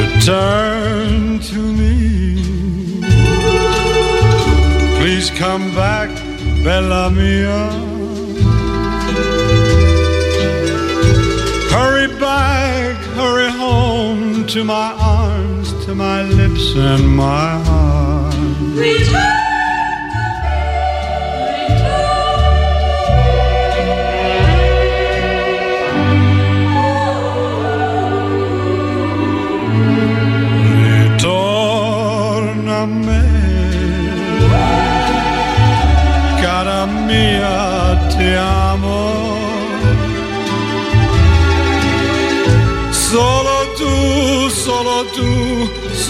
Return 0.00 0.79
come 5.40 5.74
back, 5.74 6.10
Bella 6.62 7.10
Mia. 7.10 7.70
Hurry 11.72 12.08
back, 12.20 12.96
hurry 13.16 13.50
home 13.50 14.46
to 14.48 14.64
my 14.64 14.92
arms, 15.00 15.72
to 15.86 15.94
my 15.94 16.24
lips 16.24 16.74
and 16.76 17.16
my 17.16 17.58
heart. 17.64 18.34
Return. 18.76 19.39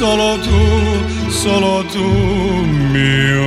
Solo 0.00 0.38
tu, 0.38 1.30
solo 1.30 1.84
tu, 1.92 2.06
mio 2.90 3.39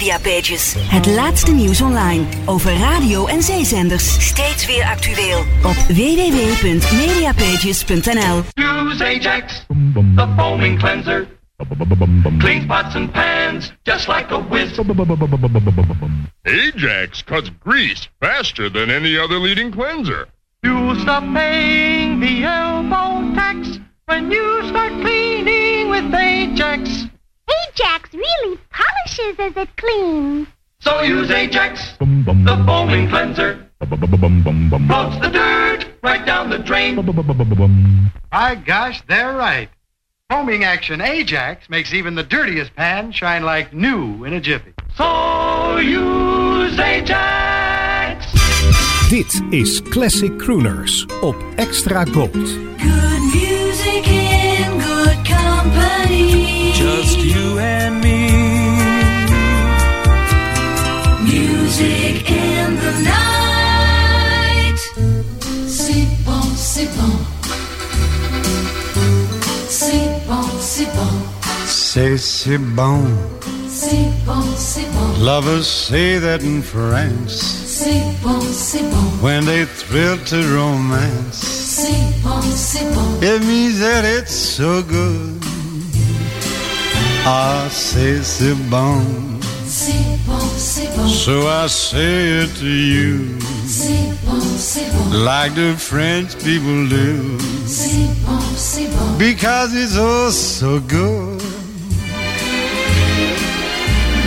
Mediapages. 0.00 0.74
Het 0.78 1.06
laatste 1.06 1.52
nieuws 1.52 1.80
online 1.80 2.24
over 2.46 2.76
radio 2.76 3.26
en 3.26 3.42
zeezenders. 3.42 4.26
Steeds 4.26 4.66
weer 4.66 4.84
actueel 4.84 5.38
op 5.38 5.74
www.mediapages.nl. 5.74 8.42
Use 8.54 9.04
Ajax, 9.04 9.66
the 10.16 10.26
foaming 10.36 10.78
cleanser. 10.78 11.26
Cleans 12.38 12.66
pots 12.66 12.94
and 12.94 13.12
pans 13.12 13.72
just 13.82 14.06
like 14.06 14.34
a 14.34 14.42
whiz. 14.48 14.80
Ajax 16.42 17.24
cuts 17.24 17.50
grease 17.64 18.08
faster 18.18 18.72
than 18.72 18.90
any 18.90 19.18
other 19.18 19.40
leading 19.40 19.74
cleanser. 19.74 20.28
You'll 20.62 21.00
stop 21.00 21.24
paying 21.34 22.20
the 22.20 22.44
elbow 22.44 23.34
tax 23.34 23.78
when 24.06 24.30
you 24.30 24.62
start 24.68 24.92
cleaning 25.00 25.90
with 25.90 26.14
Ajax. 26.14 27.08
Ajax 27.68 28.12
really 28.14 28.58
polishes 28.70 29.38
as 29.38 29.56
it 29.56 29.76
cleans. 29.76 30.48
So 30.80 31.02
use 31.02 31.30
Ajax, 31.30 31.96
the 31.98 32.62
foaming 32.66 33.08
cleanser. 33.08 33.66
Floats 33.80 35.18
the 35.20 35.30
dirt 35.32 35.86
right 36.02 36.24
down 36.24 36.50
the 36.50 36.58
drain. 36.58 36.96
My 38.32 38.54
gosh, 38.54 39.02
they're 39.08 39.34
right. 39.36 39.68
Foaming 40.30 40.64
action 40.64 41.00
Ajax 41.00 41.68
makes 41.68 41.92
even 41.92 42.14
the 42.14 42.22
dirtiest 42.22 42.74
pan 42.76 43.10
shine 43.10 43.42
like 43.42 43.72
new 43.74 44.24
in 44.24 44.32
a 44.34 44.40
jiffy. 44.40 44.72
So 44.96 45.76
use 45.78 46.78
Ajax. 46.78 48.26
Dit 49.10 49.42
is 49.50 49.80
Classic 49.80 50.36
Crooners 50.38 51.06
op 51.20 51.36
Extra 51.56 52.04
Gold. 52.04 53.09
Company. 55.60 56.72
Just 56.72 57.18
you 57.32 57.58
and 57.58 58.00
me. 58.00 58.20
Music 61.30 62.30
in 62.30 62.76
the 62.84 62.92
night. 63.04 64.80
C'est 65.66 66.06
bon, 66.26 66.42
c'est 66.56 66.88
bon. 66.96 67.12
C'est 69.68 70.08
bon, 70.28 70.44
c'est 70.60 70.90
bon. 70.96 71.12
C'est 71.66 72.16
si 72.18 72.56
bon. 72.58 73.02
C'est 73.68 74.08
bon, 74.26 74.42
c'est 74.56 74.88
bon. 74.94 75.24
Lovers 75.24 75.64
say 75.64 76.18
that 76.20 76.42
in 76.42 76.62
France 76.62 77.64
C'est 77.66 78.02
bon, 78.22 78.38
c'est 78.52 78.82
bon. 78.90 79.06
when 79.22 79.44
they 79.46 79.64
thrill 79.64 80.16
to 80.26 80.36
romance. 80.56 81.59
C'est 81.80 82.22
bon, 82.22 82.40
c'est 82.54 82.84
bon. 82.94 83.22
It 83.22 83.42
means 83.42 83.80
that 83.80 84.04
it's 84.04 84.34
so 84.34 84.82
good. 84.82 85.42
Ah, 87.24 87.64
c'est 87.70 88.22
si 88.22 88.52
bon. 88.68 89.00
C'est 89.66 89.92
bon, 90.26 90.38
c'est 90.58 90.94
bon. 90.96 91.08
So 91.08 91.48
I 91.48 91.68
say 91.68 92.42
it 92.42 92.54
to 92.58 92.66
you 92.66 93.38
C'est 93.66 94.12
bon, 94.26 94.40
c'est 94.58 94.90
bon. 94.92 95.24
like 95.24 95.54
the 95.54 95.74
French 95.78 96.34
people 96.44 96.86
do. 96.88 97.38
C'est 97.66 98.08
bon, 98.26 98.38
c'est 98.56 98.88
bon. 98.88 99.16
Because 99.18 99.72
it's 99.74 99.96
oh 99.96 100.30
so 100.30 100.80
good. 100.80 101.40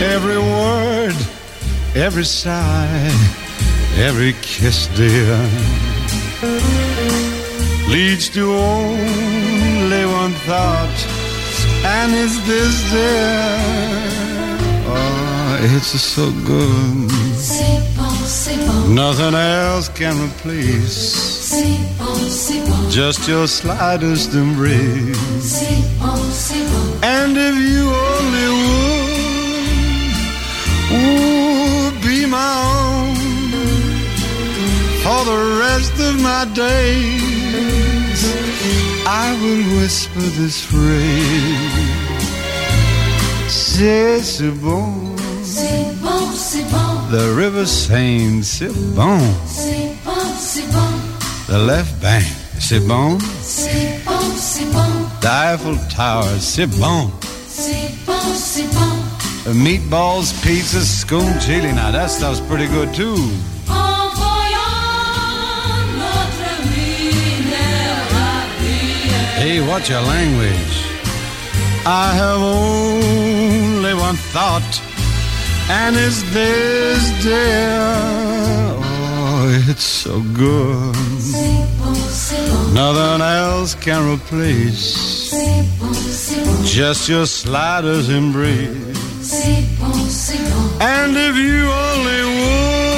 Every 0.02 0.38
word, 0.38 1.14
every 1.94 2.24
sigh, 2.24 3.12
every 3.96 4.34
kiss, 4.42 4.88
dear, 4.96 5.38
leads 7.94 8.28
to 8.28 8.52
only 8.52 10.04
one 10.20 10.34
thought, 10.48 10.98
and 11.96 12.12
it's 12.22 12.38
this, 12.48 12.74
dear. 12.90 13.54
Oh, 14.94 15.74
it's 15.74 15.92
so 16.14 16.24
good. 16.52 17.10
Nothing 18.88 19.34
else 19.34 19.88
can 20.00 20.16
replace 20.28 21.54
just 22.90 23.28
your 23.28 23.46
slightest 23.46 24.34
embrace. 24.34 25.54
And 27.14 27.32
if 27.48 27.56
you 27.70 27.82
only 28.10 28.48
would, 28.60 29.04
would 30.94 31.96
be 32.08 32.18
my 32.26 32.54
own 32.72 33.14
for 35.04 35.20
the 35.30 35.40
rest 35.62 35.94
of 36.08 36.14
my 36.22 36.44
days, 36.54 37.33
I 39.06 39.36
will 39.40 39.80
whisper 39.80 40.20
this 40.38 40.62
phrase. 40.62 42.14
C'est 43.48 44.22
si 44.22 44.48
bon. 44.48 45.14
C'est 45.42 45.94
bon, 46.02 46.30
c'est 46.34 46.64
bon. 46.70 46.94
The 47.10 47.36
river 47.36 47.66
Seine, 47.66 48.42
c'est 48.42 48.72
bon. 48.94 49.18
C'est 49.46 49.94
bon, 50.04 50.12
c'est 50.40 50.66
bon. 50.72 50.90
The 51.48 51.58
left 51.66 52.00
bank, 52.00 52.24
c'est 52.58 52.80
bon. 52.80 53.18
C'est 53.42 54.00
bon, 54.06 54.12
c'est 54.36 54.70
bon. 54.72 54.80
The 55.20 55.26
Eiffel 55.26 55.78
Tower, 55.94 56.38
c'est 56.40 56.66
bon. 56.66 57.10
C'est 57.48 57.92
bon, 58.06 58.12
c'est 58.34 58.68
bon. 58.72 59.04
The 59.44 59.54
meatballs, 59.54 60.32
pizza, 60.42 60.80
scungilli. 60.80 61.72
Now 61.74 61.92
that 61.92 62.08
stuff's 62.08 62.40
pretty 62.40 62.66
good 62.66 62.94
too. 62.94 63.30
Hey, 69.44 69.60
what's 69.60 69.90
your 69.90 70.00
language? 70.00 70.76
I 71.84 72.14
have 72.14 72.40
only 72.40 73.92
one 73.92 74.16
thought, 74.32 74.72
and 75.68 75.94
it's 75.96 76.22
this, 76.32 77.02
dear. 77.22 77.76
Oh, 79.20 79.62
it's 79.68 79.84
so 79.84 80.22
good. 80.32 80.96
Nothing 82.72 83.20
else 83.20 83.74
can 83.74 84.14
replace 84.14 85.30
just 86.64 87.10
your 87.10 87.26
slightest 87.26 88.08
embrace. 88.08 89.34
And 90.80 91.12
if 91.18 91.36
you 91.36 91.70
only 91.70 92.20
would 92.32 92.93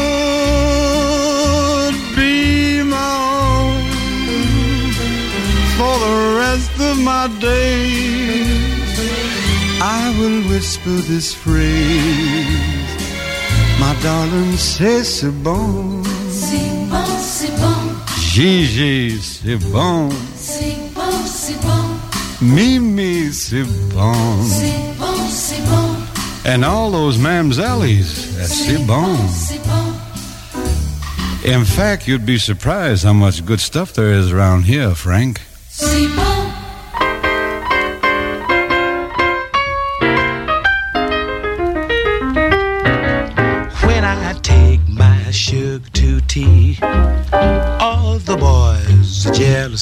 my 7.07 7.29
days, 7.38 8.99
I 9.81 10.12
will 10.19 10.42
whisper 10.51 10.97
this 11.07 11.33
phrase. 11.33 12.90
My 13.79 13.95
darling, 14.03 14.57
c'est 14.57 15.05
si 15.05 15.29
bon. 15.29 16.03
C'est 16.29 16.73
bon, 16.90 17.07
c'est 17.21 17.55
bon. 17.62 17.79
Gigi, 18.19 19.21
c'est 19.23 19.57
bon. 19.71 20.11
C'est 20.35 20.77
bon, 20.97 21.16
c'est 21.25 21.61
bon. 21.62 21.85
Mimi, 22.40 23.33
c'est 23.33 23.62
bon. 23.95 24.42
C'est 24.42 24.99
bon, 24.99 25.16
c'est 25.31 25.62
bon. 25.71 25.88
And 26.45 26.64
all 26.64 26.90
those 26.90 27.19
mamsellies, 27.19 28.05
c'est 28.49 28.85
bon. 28.85 29.16
C'est 29.31 29.62
bon. 29.62 29.95
In 31.45 31.64
fact, 31.64 32.09
you'd 32.09 32.27
be 32.27 32.38
surprised 32.38 33.05
how 33.05 33.12
much 33.12 33.45
good 33.45 33.61
stuff 33.61 33.92
there 33.92 34.11
is 34.11 34.33
around 34.33 34.64
here, 34.64 34.97
Frank. 34.97 35.40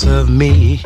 Of 0.03 0.29
me. 0.29 0.79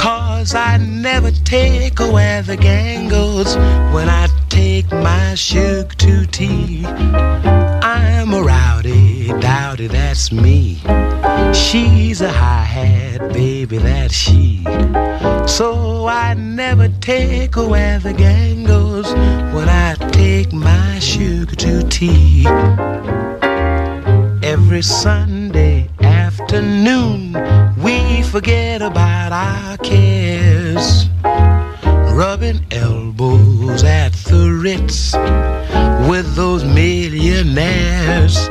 Cause 0.00 0.52
I 0.52 0.78
never 0.78 1.30
take 1.30 2.00
away 2.00 2.42
the 2.44 2.56
gang 2.56 3.08
goes 3.08 3.54
when 3.94 4.08
I 4.08 4.26
take 4.48 4.90
my 4.90 5.36
sugar 5.36 5.94
to 5.98 6.26
tea. 6.26 6.84
I'm 6.84 8.34
a 8.34 8.42
rowdy, 8.42 9.28
dowdy, 9.40 9.86
that's 9.86 10.32
me. 10.32 10.80
She's 11.54 12.20
a 12.20 12.32
high 12.32 12.64
hat, 12.64 13.32
baby, 13.32 13.78
that's 13.78 14.14
she. 14.14 14.64
So 15.46 16.08
I 16.08 16.34
never 16.34 16.88
take 17.00 17.54
away 17.54 18.00
the 18.02 18.14
gang 18.14 18.64
goes 18.64 19.12
when 19.54 19.68
I 19.68 19.94
take 20.10 20.52
my 20.52 20.98
sugar 20.98 21.54
to 21.54 21.82
tea. 21.88 22.46
Every 24.42 24.82
Sunday 24.82 25.88
afternoon, 26.00 27.34
forget 28.38 28.82
about 28.82 29.32
our 29.32 29.76
cares. 29.78 31.08
Rubbing 32.14 32.64
elbows 32.70 33.82
at 33.82 34.12
the 34.30 34.60
Ritz 34.62 35.12
with 36.08 36.36
those 36.36 36.62
millionaires. 36.62 38.48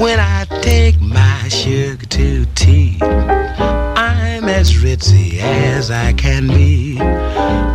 When 0.00 0.18
I 0.18 0.44
take 0.60 1.00
my 1.00 1.46
sugar 1.46 2.04
to 2.04 2.46
tea, 2.56 2.98
I'm 3.00 4.48
as 4.48 4.72
ritzy 4.82 5.38
as 5.38 5.92
I 5.92 6.14
can 6.14 6.48
be. 6.48 6.98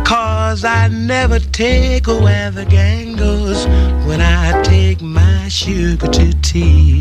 Cause 0.04 0.66
I 0.66 0.88
never 0.88 1.38
take 1.38 2.06
where 2.08 2.50
the 2.50 2.66
gang 2.66 3.16
goes 3.16 3.66
when 4.06 4.20
I 4.20 4.62
take 4.64 5.00
my 5.00 5.48
sugar 5.48 6.08
to 6.08 6.32
tea. 6.42 7.00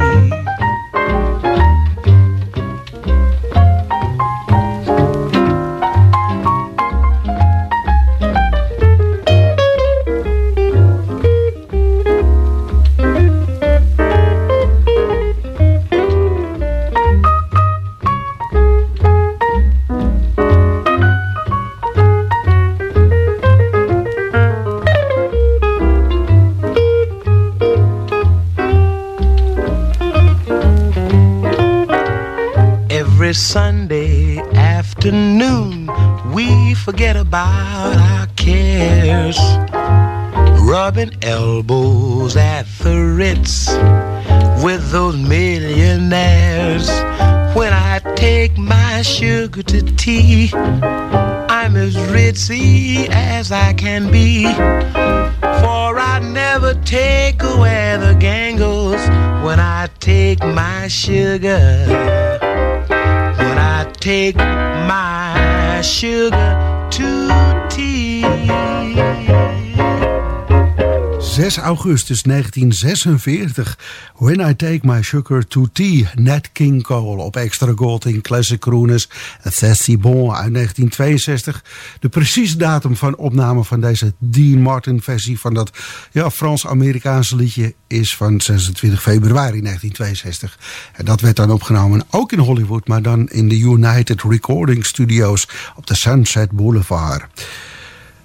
Every 33.33 33.41
Sunday 33.41 34.37
afternoon, 34.53 35.89
we 36.35 36.75
forget 36.75 37.15
about 37.15 37.97
our 37.97 38.27
cares. 38.35 39.39
Rubbing 40.61 41.13
elbows 41.23 42.37
at 42.37 42.67
the 42.77 42.95
Ritz 42.95 43.69
with 44.63 44.91
those 44.91 45.17
millionaires. 45.17 46.87
When 47.57 47.73
I 47.73 48.01
take 48.15 48.55
my 48.55 49.01
sugar 49.01 49.63
to 49.63 49.81
tea, 49.81 50.51
I'm 50.53 51.75
as 51.75 51.95
ritzy 52.13 53.07
as 53.09 53.51
I 53.51 53.73
can 53.73 54.11
be. 54.11 54.43
For 54.43 55.97
I 55.97 56.19
never 56.21 56.75
take 56.83 57.41
away 57.41 57.97
the 57.99 58.15
gangles 58.19 59.01
when 59.43 59.59
I 59.59 59.89
take 59.99 60.39
my 60.41 60.87
sugar. 60.87 62.42
Take 64.03 64.35
my 64.35 65.79
sugar 65.81 66.89
to 66.91 67.67
tea. 67.69 68.82
6 71.33 71.57
augustus 71.57 72.21
1946. 72.21 73.77
When 74.17 74.39
I 74.39 74.55
Take 74.55 74.79
My 74.81 75.01
Sugar 75.01 75.47
to 75.47 75.67
Tea. 75.73 76.07
Nat 76.15 76.51
King 76.51 76.83
Cole 76.83 77.21
op 77.21 77.35
Extra 77.35 77.71
Gold 77.75 78.05
in 78.05 78.21
Classic 78.21 78.59
Crooners. 78.59 79.09
C'est 79.43 79.97
bon 79.99 80.31
uit 80.31 80.53
1962. 80.53 81.63
De 81.99 82.09
precieze 82.09 82.57
datum 82.57 82.95
van 82.95 83.17
opname 83.17 83.63
van 83.63 83.81
deze 83.81 84.13
Dean 84.17 84.61
Martin 84.61 85.01
versie 85.01 85.39
van 85.39 85.53
dat 85.53 85.71
ja, 86.11 86.31
Frans-Amerikaanse 86.31 87.35
liedje 87.35 87.73
is 87.87 88.15
van 88.15 88.41
26 88.41 89.01
februari 89.01 89.61
1962. 89.61 90.57
En 90.93 91.05
dat 91.05 91.21
werd 91.21 91.35
dan 91.35 91.51
opgenomen 91.51 92.03
ook 92.09 92.31
in 92.31 92.39
Hollywood, 92.39 92.87
maar 92.87 93.01
dan 93.01 93.29
in 93.29 93.49
de 93.49 93.57
United 93.57 94.21
Recording 94.21 94.85
Studios 94.85 95.47
op 95.75 95.87
de 95.87 95.95
Sunset 95.95 96.51
Boulevard. 96.51 97.23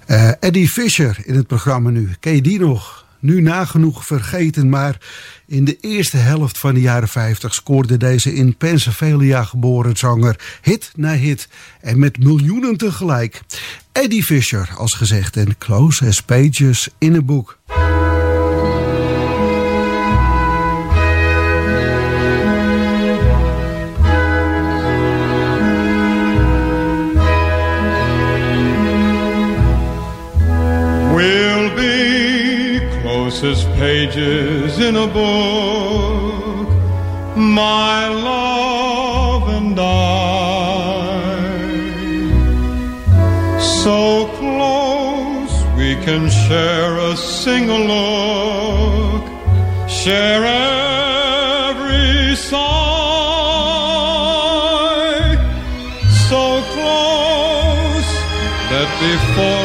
Uh, 0.09 0.31
Eddie 0.39 0.69
Fisher 0.69 1.17
in 1.23 1.35
het 1.35 1.47
programma 1.47 1.89
nu. 1.89 2.09
Ken 2.19 2.35
je 2.35 2.41
die 2.41 2.59
nog? 2.59 3.05
Nu 3.19 3.41
nagenoeg 3.41 4.05
vergeten, 4.05 4.69
maar 4.69 4.97
in 5.47 5.65
de 5.65 5.77
eerste 5.81 6.17
helft 6.17 6.57
van 6.57 6.73
de 6.73 6.81
jaren 6.81 7.07
50 7.07 7.53
scoorde 7.53 7.97
deze 7.97 8.33
in 8.33 8.57
Pennsylvania 8.57 9.43
geboren 9.43 9.97
zanger 9.97 10.59
hit 10.61 10.91
na 10.95 11.13
hit 11.13 11.47
en 11.81 11.99
met 11.99 12.23
miljoenen 12.23 12.77
tegelijk. 12.77 13.41
Eddie 13.91 14.23
Fisher, 14.23 14.69
als 14.77 14.93
gezegd, 14.93 15.37
en 15.37 15.57
Close 15.57 16.05
as 16.05 16.21
Pages 16.21 16.89
in 16.97 17.15
a 17.15 17.21
Book. 17.21 17.57
Closest 33.29 33.67
pages 33.73 34.79
in 34.79 34.95
a 34.95 35.05
book, 35.05 36.67
my 37.37 38.07
love 38.07 39.49
and 39.49 39.79
I. 39.79 39.83
So 43.83 44.25
close 44.39 45.63
we 45.77 45.93
can 46.05 46.27
share 46.27 46.97
a 46.97 47.15
single 47.15 47.83
look, 47.93 49.25
share 49.87 50.43
every 51.69 52.35
sigh. 52.35 52.59
So 56.29 56.63
close 56.73 58.09
that 58.71 58.89
before 58.99 59.58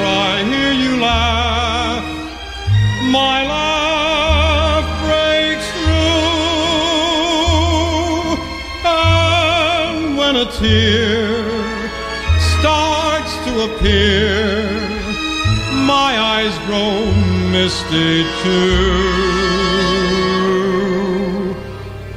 tear 10.65 11.45
starts 12.57 13.33
to 13.45 13.53
appear, 13.69 14.33
my 15.95 16.11
eyes 16.35 16.57
grow 16.67 16.95
misty 17.57 18.15
too. 18.43 19.05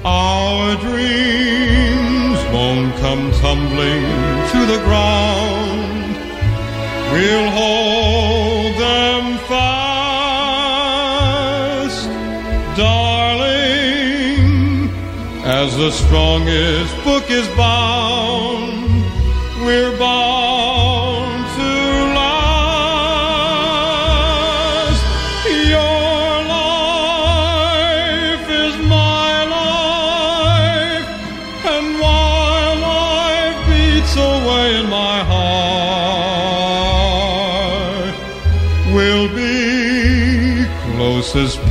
Our 0.05 0.65
dreams 0.87 2.39
won't 2.55 2.93
come 3.03 3.23
tumbling 3.43 4.05
to 4.53 4.59
the 4.71 4.79
ground. 4.87 6.11
We'll 7.11 7.49
hold 7.61 8.71
them 8.87 9.23
fast, 9.51 10.77
darling, 12.77 14.47
as 15.43 15.69
the 15.75 15.91
strongest 15.91 16.93
book 17.03 17.29
is 17.29 17.47
bound. 17.57 18.06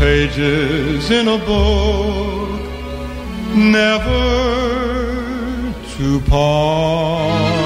Pages 0.07 1.11
in 1.11 1.27
a 1.27 1.39
book, 1.53 2.61
never 3.57 4.27
to 5.95 6.09
part. 6.31 7.57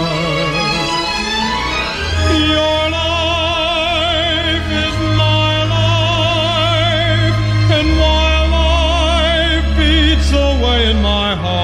Your 2.54 2.82
life 3.04 4.68
is 4.84 4.96
my 5.24 5.54
life, 5.78 7.38
and 7.78 7.88
while 8.02 8.46
life 8.62 9.66
beats 9.78 10.30
away 10.32 10.80
in 10.92 10.98
my 11.02 11.30
heart, 11.44 11.60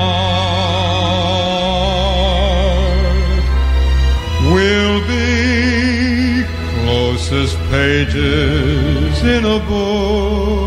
we'll 4.52 5.00
be 5.14 6.44
closest 6.82 7.56
pages 7.70 9.14
in 9.36 9.42
a 9.56 9.58
book, 9.70 10.65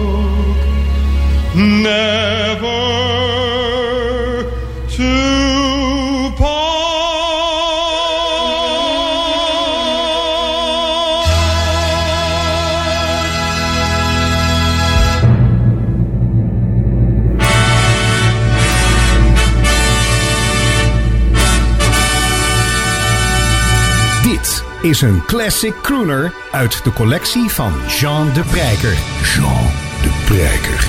is 25.01 25.09
een 25.09 25.25
classic 25.25 25.73
crooner 25.81 26.33
uit 26.51 26.83
de 26.83 26.93
collectie 26.93 27.49
van 27.49 27.73
Jean 27.87 28.33
de 28.33 28.43
Prijker. 28.43 28.97
Jean 29.23 29.67
de 30.01 30.09
Prijker. 30.25 30.87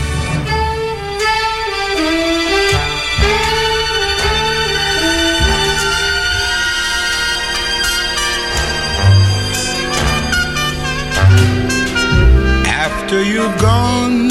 After 12.66 13.24
you've 13.24 13.58
gone 13.58 14.30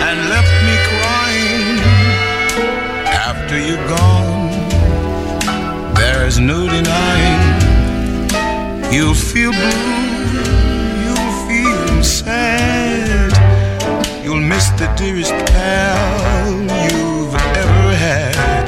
and 0.00 0.28
left 0.28 0.62
me 0.66 0.76
crying, 0.90 1.80
after 3.28 3.58
you're 3.58 3.88
gone, 3.88 4.50
there's 5.94 6.38
no 6.38 6.68
denying 6.68 7.33
you'll 8.94 9.12
feel 9.12 9.50
blue, 9.50 10.38
you'll 11.02 11.32
feel 11.48 12.02
sad, 12.04 13.32
you'll 14.24 14.46
miss 14.52 14.68
the 14.80 14.86
dearest 14.96 15.32
pal 15.50 16.52
you've 16.86 17.34
ever 17.34 17.86
had. 18.06 18.66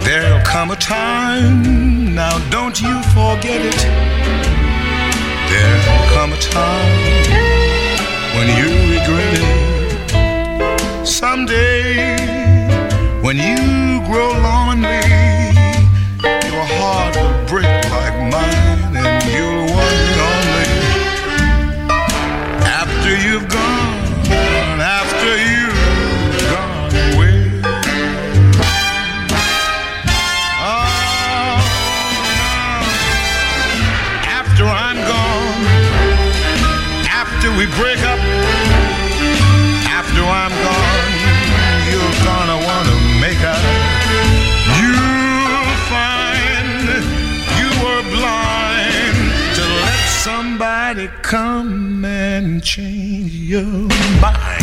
There'll 0.00 0.44
come 0.46 0.70
a 0.70 0.76
time, 0.76 2.14
now 2.14 2.38
don't 2.48 2.80
you 2.80 3.02
forget 3.12 3.60
it. 3.70 3.80
There'll 5.50 6.06
come 6.16 6.32
a 6.32 6.40
time 6.56 7.20
when 8.36 8.46
you 8.58 8.68
regret 8.94 9.34
it. 9.42 11.06
Someday, 11.06 12.16
when 13.20 13.36
you 13.36 14.00
grow 14.08 14.30
lonely, 14.32 14.63
change 52.62 53.34
your 53.34 53.64
mind. 54.20 54.62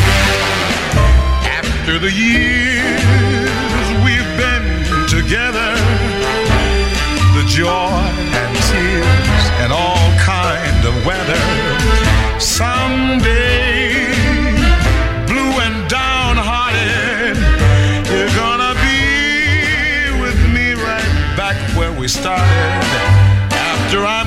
After 1.44 1.98
the 1.98 2.10
years 2.10 3.86
we've 4.04 4.32
been 4.36 4.84
together, 5.08 5.74
the 7.36 7.44
joy 7.48 7.90
and 8.40 8.56
tears 8.70 9.44
and 9.62 9.72
all 9.72 10.10
kind 10.18 10.84
of 10.86 10.94
weather. 11.04 11.42
Someday, 12.38 14.06
blue 15.26 15.54
and 15.66 15.88
downhearted, 15.88 17.36
you're 18.10 18.34
gonna 18.36 18.74
be 18.86 20.20
with 20.20 20.38
me 20.54 20.74
right 20.74 21.36
back 21.36 21.56
where 21.76 21.92
we 21.92 22.06
started. 22.08 22.82
After 23.50 24.06
I 24.06 24.21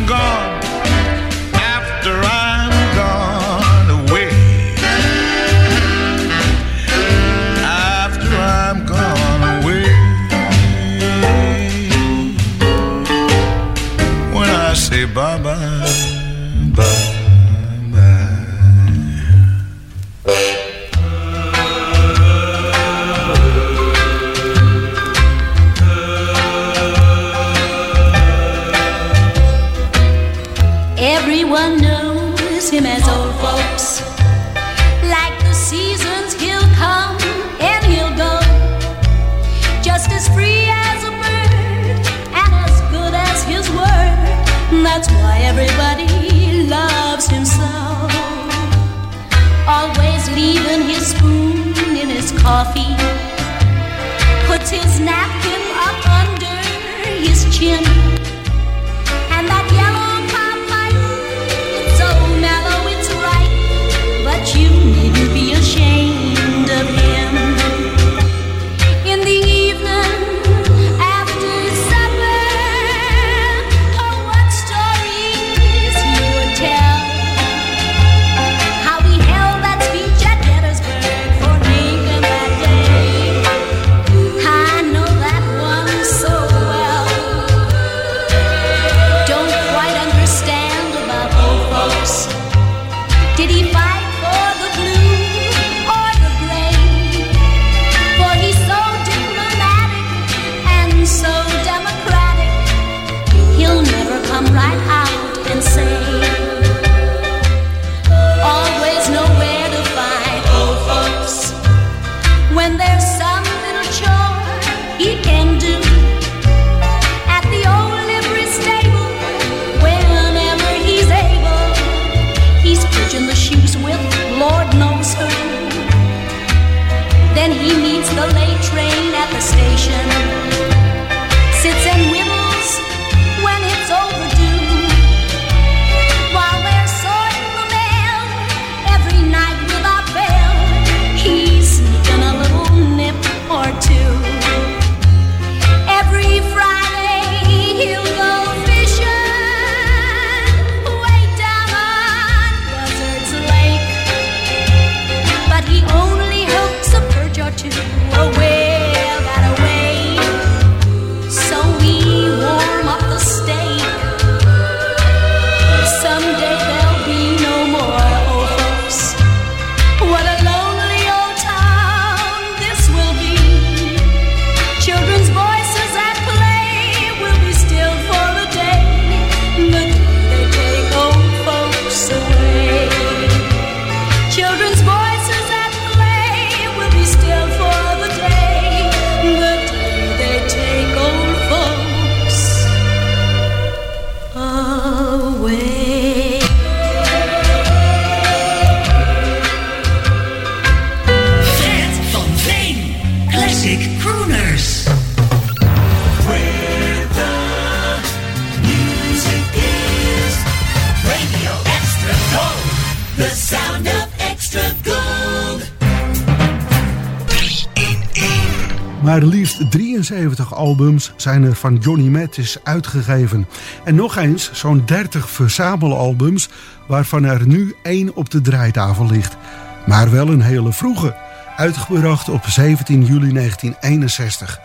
Maar 219.16 219.24
liefst 219.24 219.72
73 219.72 220.54
albums 220.56 221.12
zijn 221.16 221.44
er 221.44 221.56
van 221.56 221.76
Johnny 221.76 222.08
Mattis 222.08 222.58
uitgegeven. 222.64 223.48
En 223.84 223.96
nog 223.96 224.18
eens 224.18 224.50
zo'n 224.54 224.84
30 224.86 225.30
verzamelalbums, 225.30 226.50
waarvan 226.88 227.24
er 227.24 227.48
nu 227.48 227.76
één 227.84 228.16
op 228.16 228.30
de 228.30 228.42
draaitafel 228.42 229.06
ligt. 229.06 229.38
Maar 229.86 230.12
wel 230.12 230.28
een 230.28 230.42
hele 230.42 230.74
vroege, 230.74 231.16
uitgebracht 231.58 232.30
op 232.30 232.46
17 232.46 233.06
juli 233.06 233.34
1961. 233.34 234.60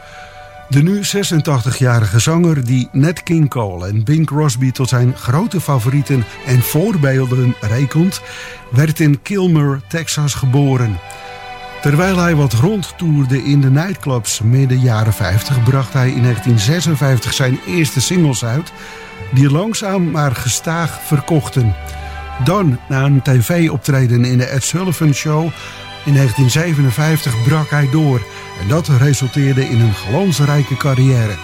De 0.69 0.83
nu 0.83 1.01
86-jarige 1.03 2.19
zanger 2.19 2.65
die 2.65 2.89
Nat 2.93 3.23
King 3.23 3.49
Cole 3.49 3.87
en 3.89 4.05
Bing 4.05 4.27
Crosby 4.27 4.71
tot 4.71 4.89
zijn 4.89 5.17
grote 5.17 5.61
favorieten 5.61 6.25
en 6.47 6.63
voorbeelden 6.63 7.55
rekent, 7.61 8.21
werd 8.71 9.01
in 9.01 9.23
Kilmer, 9.23 9.81
Texas 9.89 10.35
geboren. 10.35 10.99
Terwijl 11.81 12.19
hij 12.19 12.35
wat 12.35 12.53
rondtoerde 12.53 13.45
in 13.45 13.61
de 13.61 13.71
nightclubs 13.71 14.41
midden 14.41 14.81
jaren 14.81 15.13
50, 15.13 15.63
bracht 15.63 15.93
hij 15.93 16.11
in 16.11 16.23
1956 16.23 17.33
zijn 17.33 17.61
eerste 17.67 18.01
singles 18.01 18.45
uit, 18.45 18.73
die 19.33 19.51
langzaam 19.51 20.11
maar 20.11 20.35
gestaag 20.35 21.01
verkochten. 21.03 21.75
Dan, 22.45 22.79
na 22.89 23.05
een 23.05 23.23
tv-optreden 23.23 24.25
in 24.25 24.39
de 24.39 24.45
Ed 24.45 24.65
Sullivan 24.65 25.15
Show, 25.15 25.43
in 26.05 26.15
1957 26.15 27.43
brak 27.43 27.71
hij 27.71 27.89
door 27.91 28.21
en 28.61 28.69
dat 28.69 28.89
resulteerde 28.89 29.69
in 29.69 29.81
een 29.81 29.95
glansrijke 29.95 30.77
carrière. 30.77 31.35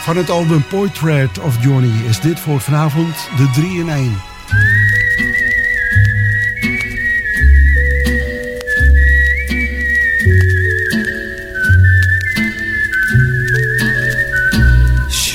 Van 0.00 0.16
het 0.16 0.30
album 0.30 0.64
Portrait 0.66 1.38
of 1.38 1.64
Johnny 1.64 2.06
is 2.08 2.20
dit 2.20 2.40
voor 2.40 2.60
vanavond 2.60 3.28
de 3.36 3.50
3 3.50 3.78
in 3.78 3.88
1. 3.88 4.16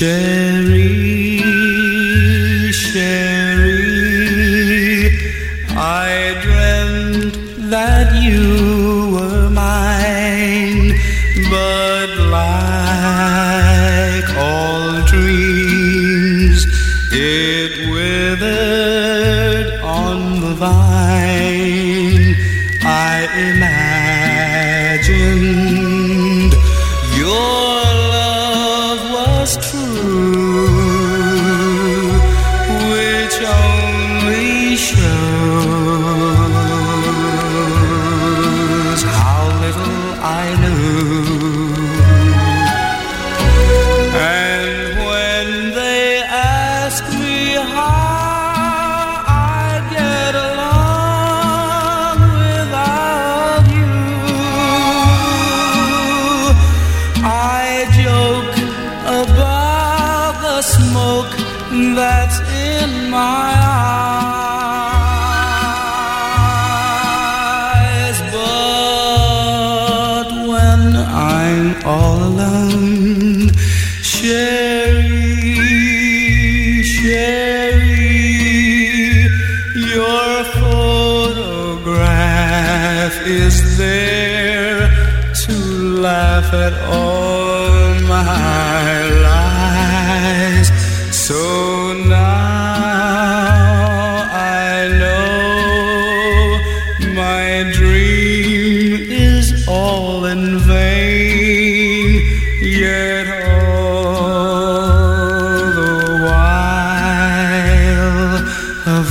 Cherry. 0.06 1.34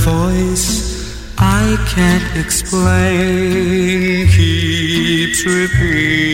voice 0.05 0.85
I 1.37 1.77
can't 1.89 2.37
explain 2.37 4.27
keeps 4.27 5.43
repeating. 5.45 6.24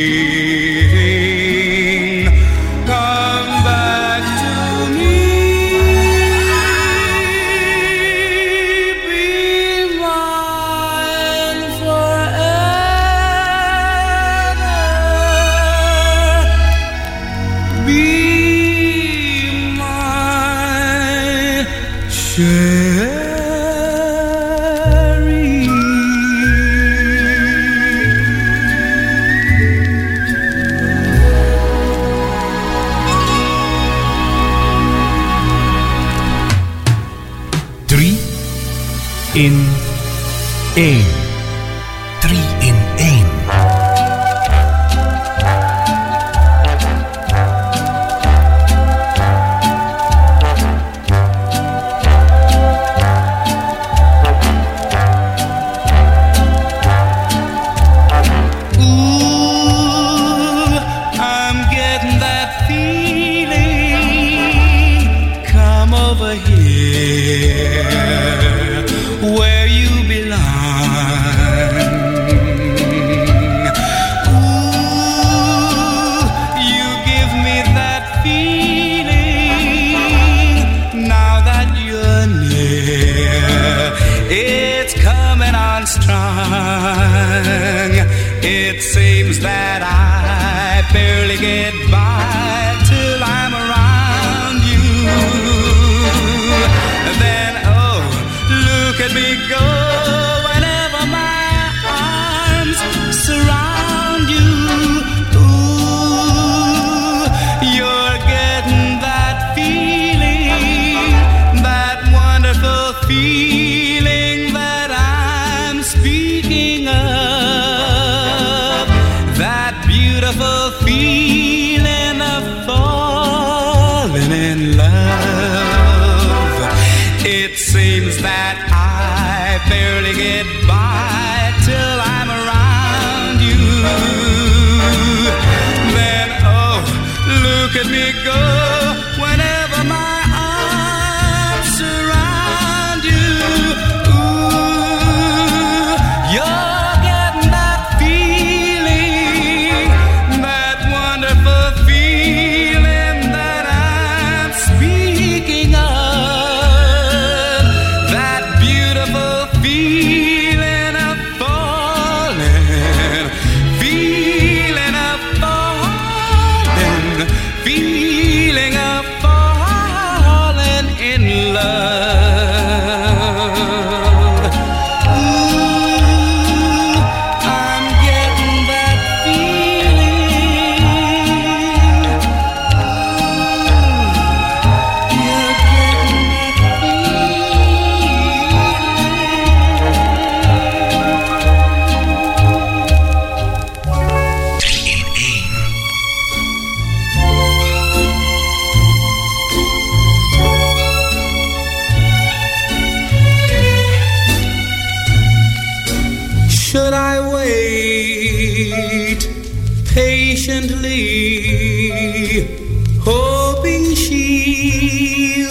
Hoping 213.01 213.93
she'll 213.95 215.49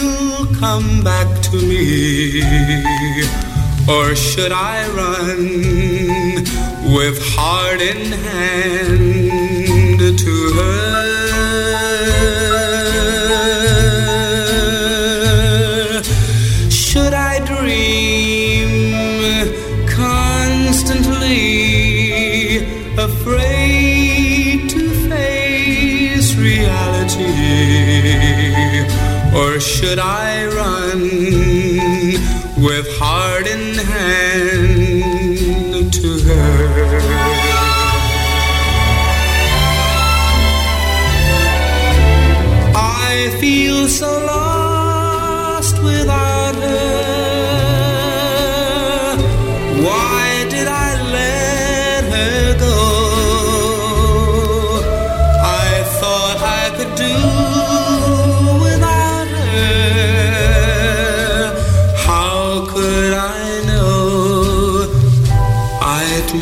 come 0.57 1.05
back 1.05 1.29
to 1.43 1.57
me. 1.57 2.43
Or 3.89 4.15
should 4.15 4.53
I 4.53 4.87
run 5.01 5.43
with 6.95 7.19
heart 7.35 7.81
in 7.81 8.13
hand 8.13 10.01
to 10.19 10.53
her? 10.57 11.20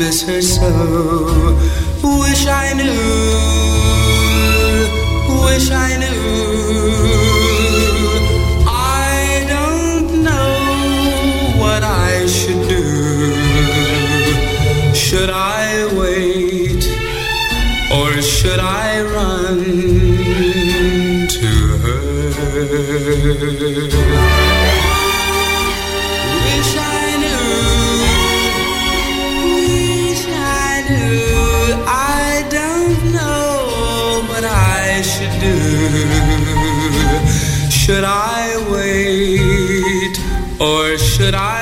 Miss 0.09 0.23
her 0.23 0.41
so? 0.41 0.65
Wish 2.01 2.47
I 2.47 2.73
knew. 2.73 2.89
Wish 5.45 5.69
I 5.69 5.97
knew. 6.01 6.23
I 8.65 9.45
don't 9.53 10.09
know 10.23 10.57
what 11.61 11.83
I 11.83 12.25
should 12.25 12.67
do. 12.75 12.83
Should 14.95 15.29
I 15.29 15.85
wait 16.01 16.83
or 17.91 18.19
should 18.21 18.59
I 18.59 19.03
run 19.13 19.59
to 21.35 21.49
her? 21.83 21.99
Should 37.89 38.03
I 38.03 38.55
wait 38.71 40.15
or 40.61 40.95
should 40.99 41.33
I 41.33 41.58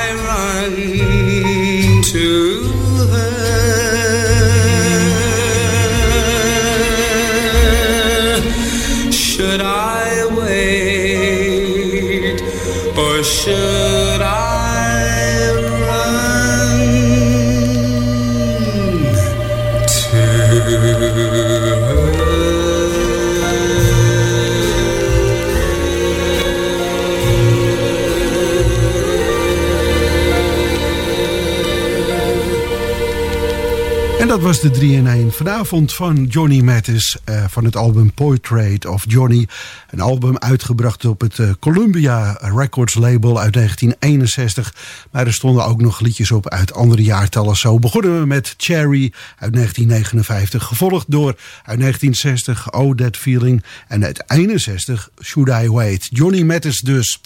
was 34.48 34.62
de 34.62 34.70
3 34.70 34.92
in 34.92 35.08
1 35.08 35.32
vanavond 35.32 35.94
van 35.94 36.26
Johnny 36.26 36.62
Mattis 36.62 37.18
eh, 37.24 37.46
van 37.48 37.66
het 37.66 37.76
album 37.76 38.14
Portrait 38.14 38.86
of 38.86 39.04
Johnny. 39.08 39.48
Een 39.90 40.00
album 40.00 40.38
uitgebracht 40.38 41.06
op 41.06 41.22
het 41.22 41.40
eh, 41.40 41.50
Columbia 41.60 42.38
Records 42.42 42.94
label 42.94 43.40
uit 43.40 43.54
1961. 43.54 44.76
Maar 45.12 45.26
er 45.26 45.34
stonden 45.34 45.66
ook 45.66 45.82
nog 45.82 46.00
liedjes 46.00 46.32
op 46.32 46.50
uit 46.50 46.74
andere 46.74 47.04
jaartallen. 47.04 47.56
Zo 47.56 47.80
begonnen 47.80 48.20
we 48.20 48.26
met 48.26 48.54
Cherry 48.58 49.14
uit 49.38 49.54
1959. 49.54 50.64
Gevolgd 50.64 51.12
door 51.12 51.36
uit 51.64 51.80
1960 51.80 52.72
Oh 52.72 52.96
That 52.96 53.18
Feeling. 53.18 53.64
En 53.88 54.06
uit 54.06 54.24
61 54.28 55.10
Should 55.24 55.64
I 55.64 55.70
Wait. 55.70 56.08
Johnny 56.10 56.42
Mattis 56.42 56.80
dus. 56.80 57.20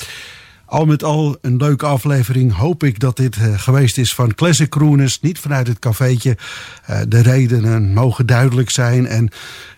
Al 0.71 0.85
met 0.85 1.03
al 1.03 1.37
een 1.41 1.57
leuke 1.57 1.85
aflevering. 1.85 2.53
Hoop 2.53 2.83
ik 2.83 2.99
dat 2.99 3.17
dit 3.17 3.35
eh, 3.35 3.59
geweest 3.59 3.97
is 3.97 4.13
van 4.13 4.35
Classic 4.35 4.69
Crooners. 4.69 5.19
Niet 5.19 5.39
vanuit 5.39 5.67
het 5.67 5.79
cafeetje. 5.79 6.37
Eh, 6.85 7.01
de 7.07 7.21
redenen 7.21 7.93
mogen 7.93 8.25
duidelijk 8.25 8.69
zijn. 8.69 9.07
En 9.07 9.29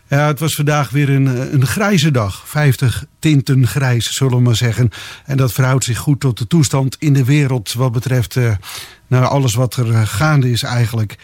ja, 0.07 0.27
het 0.27 0.39
was 0.39 0.55
vandaag 0.55 0.89
weer 0.89 1.09
een, 1.09 1.27
eh, 1.27 1.51
een 1.51 1.65
grijze 1.65 2.11
dag. 2.11 2.43
50 2.45 3.05
tinten 3.19 3.67
grijs, 3.67 4.05
zullen 4.05 4.37
we 4.37 4.43
maar 4.43 4.55
zeggen. 4.55 4.89
En 5.25 5.37
dat 5.37 5.53
verhoudt 5.53 5.83
zich 5.83 5.97
goed 5.97 6.19
tot 6.19 6.37
de 6.37 6.47
toestand 6.47 6.95
in 6.99 7.13
de 7.13 7.25
wereld. 7.25 7.73
Wat 7.73 7.91
betreft 7.91 8.35
nou, 9.07 9.25
alles 9.25 9.53
wat 9.53 9.75
er 9.75 10.07
gaande 10.07 10.51
is 10.51 10.63
eigenlijk. 10.63 11.17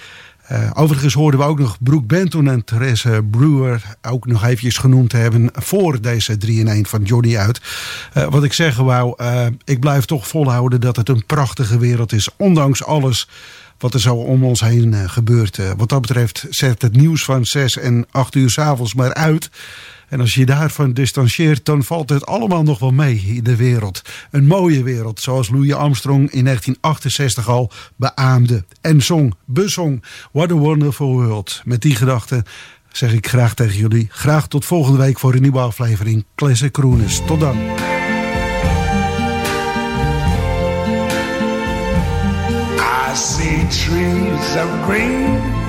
Eh, 0.49 0.69
overigens 0.73 1.13
hoorden 1.13 1.39
we 1.39 1.45
ook 1.45 1.59
nog 1.59 1.77
Brooke 1.79 2.05
Benton 2.05 2.47
en 2.47 2.63
Therese 2.63 3.23
Brewer 3.31 3.83
ook 4.01 4.25
nog 4.25 4.43
eventjes 4.43 4.77
genoemd 4.77 5.11
hebben 5.11 5.49
voor 5.53 6.01
deze 6.01 6.37
3 6.37 6.59
in 6.59 6.67
1 6.67 6.85
van 6.85 7.03
Johnny 7.03 7.37
uit. 7.37 7.61
Eh, 8.13 8.27
wat 8.29 8.43
ik 8.43 8.53
zeggen 8.53 8.85
wou, 8.85 9.13
eh, 9.17 9.45
ik 9.63 9.79
blijf 9.79 10.05
toch 10.05 10.27
volhouden 10.27 10.81
dat 10.81 10.95
het 10.95 11.09
een 11.09 11.25
prachtige 11.25 11.77
wereld 11.77 12.11
is, 12.11 12.29
ondanks 12.37 12.83
alles 12.83 13.27
wat 13.77 13.93
er 13.93 13.99
zo 13.99 14.15
om 14.15 14.43
ons 14.43 14.59
heen 14.59 15.09
gebeurt. 15.09 15.59
Wat 15.77 15.89
dat 15.89 16.01
betreft 16.01 16.45
zet 16.49 16.81
het 16.81 16.95
nieuws 16.95 17.23
van 17.23 17.45
6 17.45 17.77
en 17.77 18.05
8 18.11 18.35
uur 18.35 18.49
s'avonds 18.49 18.93
maar 18.93 19.13
uit. 19.13 19.49
En 20.09 20.19
als 20.19 20.33
je 20.33 20.45
daarvan 20.45 20.93
distancieert, 20.93 21.65
dan 21.65 21.83
valt 21.83 22.09
het 22.09 22.25
allemaal 22.25 22.63
nog 22.63 22.79
wel 22.79 22.91
mee 22.91 23.17
in 23.17 23.43
de 23.43 23.55
wereld. 23.55 24.01
Een 24.31 24.47
mooie 24.47 24.83
wereld, 24.83 25.19
zoals 25.19 25.49
Louis 25.49 25.73
Armstrong 25.73 26.31
in 26.31 26.43
1968 26.43 27.49
al 27.49 27.71
beaamde. 27.95 28.65
En 28.81 29.01
zong, 29.01 29.35
bezong, 29.45 30.03
What 30.31 30.51
a 30.51 30.55
Wonderful 30.55 31.11
World. 31.11 31.61
Met 31.65 31.81
die 31.81 31.95
gedachte 31.95 32.43
zeg 32.91 33.13
ik 33.13 33.27
graag 33.27 33.53
tegen 33.53 33.77
jullie. 33.77 34.07
Graag 34.11 34.47
tot 34.47 34.65
volgende 34.65 34.97
week 34.97 35.19
voor 35.19 35.33
een 35.33 35.41
nieuwe 35.41 35.59
aflevering 35.59 36.25
Classic 36.35 36.71
Crooners. 36.71 37.21
Tot 37.25 37.39
dan. 37.39 37.57
Green, 44.85 45.68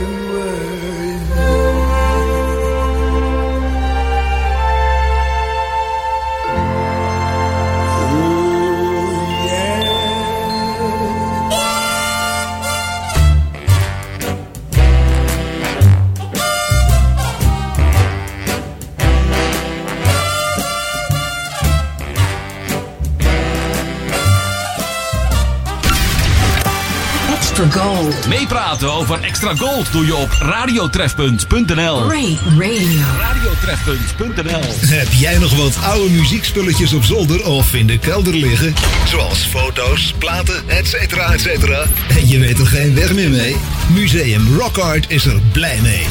Extra 27.61 27.81
Gold. 27.81 28.27
Meepraten 28.27 28.91
over 28.93 29.23
extra 29.23 29.55
gold 29.55 29.91
doe 29.91 30.05
je 30.05 30.15
op 30.15 30.31
radiotrefpunt.nl. 30.39 32.09
Ray 32.09 32.37
Radio. 32.57 33.01
Radiotrefpunt.nl. 33.19 34.61
Heb 34.79 35.07
jij 35.13 35.37
nog 35.37 35.55
wat 35.55 35.77
oude 35.83 36.09
muziekspulletjes 36.09 36.93
op 36.93 37.03
zolder 37.03 37.45
of 37.45 37.73
in 37.73 37.87
de 37.87 37.97
kelder 37.97 38.33
liggen? 38.33 38.73
Zoals 39.07 39.37
foto's, 39.37 40.13
platen, 40.17 40.63
etc. 40.67 40.93
etcetera. 41.13 41.85
En 42.09 42.27
je 42.27 42.39
weet 42.39 42.59
er 42.59 42.67
geen 42.67 42.95
weg 42.95 43.13
meer 43.13 43.29
mee? 43.29 43.55
Museum 43.93 44.57
Rock 44.57 44.77
Art 44.77 45.05
is 45.07 45.25
er 45.25 45.39
blij 45.51 45.79
mee. 45.81 46.05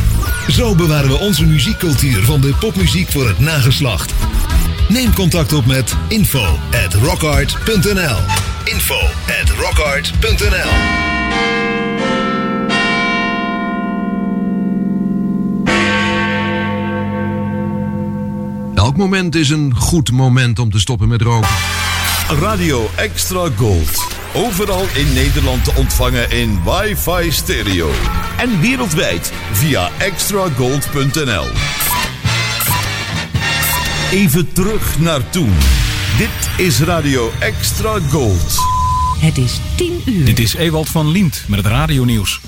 Zo 0.48 0.74
bewaren 0.74 1.08
we 1.08 1.18
onze 1.18 1.44
muziekcultuur 1.44 2.22
van 2.24 2.40
de 2.40 2.54
popmuziek 2.60 3.10
voor 3.10 3.28
het 3.28 3.38
nageslacht. 3.38 4.12
Neem 4.88 5.14
contact 5.14 5.52
op 5.52 5.66
met 5.66 5.96
info 6.08 6.58
at 6.86 6.94
rockart.nl 6.94 8.18
info 8.64 9.00
at 9.40 9.50
rockart.nl 9.58 11.09
moment 19.00 19.34
is 19.34 19.50
een 19.50 19.74
goed 19.74 20.10
moment 20.10 20.58
om 20.58 20.70
te 20.70 20.80
stoppen 20.80 21.08
met 21.08 21.22
roken. 21.22 21.48
Radio 22.40 22.88
Extra 22.96 23.48
Gold. 23.56 24.06
Overal 24.34 24.84
in 24.94 25.12
Nederland 25.12 25.64
te 25.64 25.72
ontvangen 25.76 26.30
in 26.30 26.60
wifi 26.64 27.32
stereo. 27.32 27.90
En 28.38 28.60
wereldwijd 28.60 29.32
via 29.52 29.90
extragold.nl. 29.98 31.46
Even 34.12 34.52
terug 34.52 34.98
naar 34.98 35.30
toen. 35.30 35.52
Dit 36.18 36.66
is 36.66 36.80
Radio 36.80 37.30
Extra 37.38 37.98
Gold. 38.10 38.58
Het 39.18 39.38
is 39.38 39.60
10 39.76 40.02
uur. 40.06 40.24
Dit 40.24 40.38
is 40.38 40.54
Ewald 40.54 40.88
van 40.88 41.10
Liemt 41.10 41.44
met 41.48 41.58
het 41.58 41.66
radionieuws. 41.66 42.40